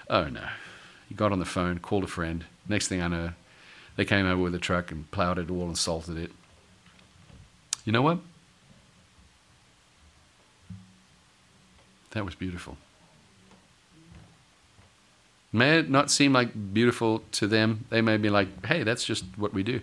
oh 0.08 0.28
no. 0.28 0.46
He 1.08 1.14
got 1.14 1.32
on 1.32 1.38
the 1.38 1.44
phone, 1.44 1.78
called 1.78 2.04
a 2.04 2.08
friend. 2.08 2.44
Next 2.68 2.88
thing 2.88 3.00
I 3.02 3.08
know, 3.08 3.30
they 3.96 4.04
came 4.04 4.26
over 4.26 4.42
with 4.42 4.54
a 4.54 4.58
truck 4.58 4.90
and 4.90 5.10
plowed 5.10 5.38
it 5.38 5.50
all 5.50 5.66
and 5.66 5.78
salted 5.78 6.16
it. 6.16 6.32
You 7.84 7.92
know 7.92 8.02
what? 8.02 8.18
That 12.10 12.24
was 12.24 12.34
beautiful. 12.34 12.76
May 15.56 15.80
not 15.80 16.10
seem 16.10 16.34
like 16.34 16.74
beautiful 16.74 17.22
to 17.32 17.46
them. 17.46 17.86
They 17.88 18.02
may 18.02 18.18
be 18.18 18.28
like, 18.28 18.66
hey, 18.66 18.82
that's 18.82 19.04
just 19.04 19.24
what 19.36 19.54
we 19.54 19.62
do. 19.62 19.80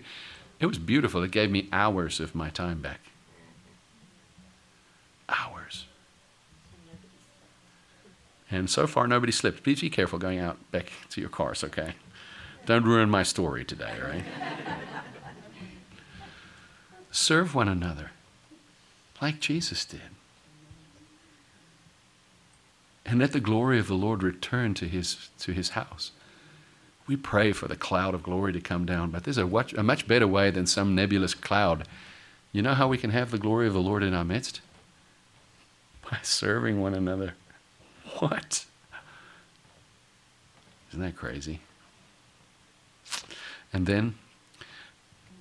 It 0.59 0.67
was 0.67 0.77
beautiful. 0.77 1.23
It 1.23 1.31
gave 1.31 1.49
me 1.49 1.67
hours 1.73 2.19
of 2.19 2.35
my 2.35 2.51
time 2.51 2.79
back. 2.79 2.99
Hours. 5.27 5.85
And 8.51 8.69
so 8.69 8.85
far, 8.85 9.07
nobody 9.07 9.31
slipped. 9.31 9.63
Please 9.63 9.81
be 9.81 9.89
careful 9.89 10.19
going 10.19 10.37
out 10.37 10.59
back 10.71 10.91
to 11.09 11.19
your 11.19 11.31
cars, 11.31 11.63
okay? 11.63 11.95
Don't 12.67 12.85
ruin 12.85 13.09
my 13.09 13.23
story 13.23 13.65
today, 13.65 13.95
right? 13.99 14.23
Serve 17.11 17.55
one 17.55 17.67
another 17.67 18.11
like 19.19 19.39
Jesus 19.39 19.85
did 19.85 20.12
and 23.05 23.19
let 23.19 23.33
the 23.33 23.39
glory 23.39 23.79
of 23.79 23.87
the 23.87 23.95
Lord 23.95 24.23
return 24.23 24.73
to 24.75 24.87
his, 24.87 25.29
to 25.39 25.51
his 25.51 25.69
house. 25.69 26.11
We 27.05 27.17
pray 27.17 27.51
for 27.51 27.67
the 27.67 27.75
cloud 27.75 28.13
of 28.13 28.23
glory 28.23 28.53
to 28.53 28.61
come 28.61 28.85
down, 28.85 29.11
but 29.11 29.23
there's 29.23 29.37
a, 29.37 29.45
much, 29.45 29.73
a 29.73 29.83
much 29.83 30.07
better 30.07 30.27
way 30.27 30.51
than 30.51 30.65
some 30.65 30.95
nebulous 30.95 31.33
cloud. 31.33 31.85
You 32.53 32.61
know 32.61 32.75
how 32.75 32.87
we 32.87 32.97
can 32.97 33.09
have 33.09 33.31
the 33.31 33.37
glory 33.37 33.67
of 33.67 33.73
the 33.73 33.81
Lord 33.81 34.03
in 34.03 34.13
our 34.13 34.23
midst? 34.23 34.61
By 36.09 36.19
serving 36.23 36.81
one 36.81 36.93
another. 36.93 37.35
What? 38.19 38.65
Isn't 40.89 41.01
that 41.01 41.15
crazy? 41.15 41.61
And 43.73 43.87
then 43.87 44.15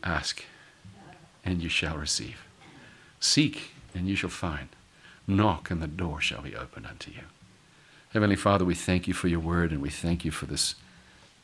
ask, 0.02 0.42
and 1.44 1.62
you 1.62 1.68
shall 1.68 1.98
receive. 1.98 2.46
Seek, 3.20 3.72
and 3.94 4.08
you 4.08 4.16
shall 4.16 4.30
find. 4.30 4.68
Knock, 5.26 5.70
and 5.70 5.82
the 5.82 5.86
door 5.86 6.20
shall 6.20 6.40
be 6.40 6.56
opened 6.56 6.86
unto 6.86 7.10
you. 7.10 7.24
Heavenly 8.12 8.36
Father, 8.36 8.64
we 8.64 8.74
thank 8.74 9.08
you 9.08 9.14
for 9.14 9.28
your 9.28 9.40
word 9.40 9.72
and 9.72 9.80
we 9.80 9.88
thank 9.88 10.22
you 10.22 10.30
for 10.30 10.44
this 10.44 10.74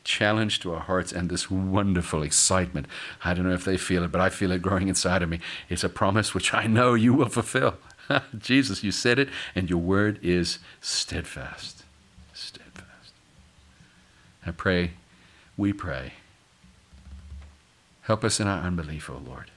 challenge 0.03 0.59
to 0.59 0.73
our 0.73 0.81
hearts 0.81 1.11
and 1.11 1.27
this 1.27 1.49
wonderful 1.49 2.21
excitement. 2.21 2.85
I 3.23 3.33
don't 3.33 3.47
know 3.47 3.55
if 3.55 3.65
they 3.65 3.77
feel 3.77 4.03
it, 4.03 4.11
but 4.11 4.21
I 4.21 4.29
feel 4.29 4.51
it 4.51 4.61
growing 4.61 4.87
inside 4.87 5.23
of 5.23 5.29
me. 5.29 5.39
It's 5.67 5.83
a 5.83 5.89
promise 5.89 6.35
which 6.35 6.53
I 6.53 6.67
know 6.67 6.93
you 6.93 7.13
will 7.13 7.29
fulfill. 7.29 7.77
Jesus, 8.37 8.83
you 8.83 8.91
said 8.91 9.17
it, 9.17 9.29
and 9.55 9.67
your 9.67 9.79
word 9.79 10.19
is 10.21 10.59
steadfast. 10.79 11.83
Steadfast. 12.33 13.13
I 14.45 14.51
pray, 14.51 14.91
we 15.57 15.73
pray. 15.73 16.13
Help 18.01 18.23
us 18.23 18.39
in 18.39 18.47
our 18.47 18.61
unbelief, 18.61 19.09
O 19.09 19.21
Lord. 19.25 19.49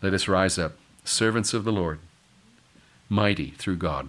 Let 0.00 0.14
us 0.14 0.26
rise 0.26 0.58
up, 0.58 0.76
servants 1.04 1.52
of 1.52 1.64
the 1.64 1.72
Lord, 1.72 1.98
mighty 3.10 3.50
through 3.50 3.76
God 3.76 4.08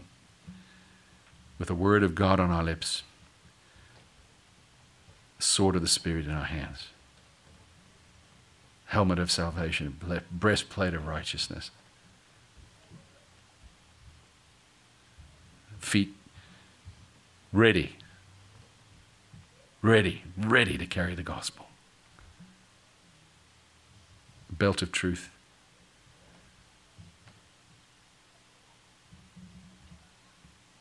with 1.60 1.68
the 1.68 1.76
word 1.76 2.02
of 2.02 2.16
God 2.16 2.40
on 2.40 2.50
our 2.50 2.64
lips, 2.64 3.04
sword 5.38 5.76
of 5.76 5.82
the 5.82 5.88
Spirit 5.88 6.26
in 6.26 6.32
our 6.32 6.46
hands, 6.46 6.88
helmet 8.88 9.20
of 9.20 9.30
salvation, 9.30 10.00
breastplate 10.32 10.94
of 10.94 11.06
righteousness, 11.06 11.70
feet 15.80 16.14
ready, 17.52 17.98
ready, 19.82 20.24
ready 20.38 20.78
to 20.78 20.86
carry 20.86 21.14
the 21.14 21.24
gospel, 21.24 21.68
belt 24.50 24.82
of 24.82 24.92
truth 24.94 25.30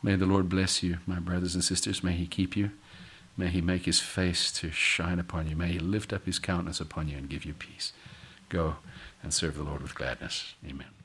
May 0.03 0.17
the 0.17 0.27
Lord 0.27 0.49
bless 0.49 0.83
you, 0.83 0.99
my 1.07 1.19
brothers 1.19 1.55
and 1.55 1.65
sisters. 1.65 2.05
May 2.05 2.13
He 2.13 2.27
keep 2.27 2.57
you. 2.57 2.71
May 3.37 3.49
He 3.49 3.61
make 3.61 3.85
His 3.85 4.01
face 4.01 4.53
to 4.53 4.71
shine 4.71 5.19
upon 5.19 5.49
you. 5.49 5.57
May 5.57 5.73
He 5.73 5.79
lift 5.79 6.13
up 6.13 6.27
His 6.27 6.39
countenance 6.39 6.81
upon 6.81 7.09
you 7.09 7.19
and 7.19 7.29
give 7.29 7.45
you 7.45 7.55
peace. 7.55 7.93
Go 8.49 8.77
and 9.23 9.35
serve 9.35 9.57
the 9.57 9.63
Lord 9.65 9.83
with 9.83 9.95
gladness. 9.95 10.55
Amen. 10.67 10.98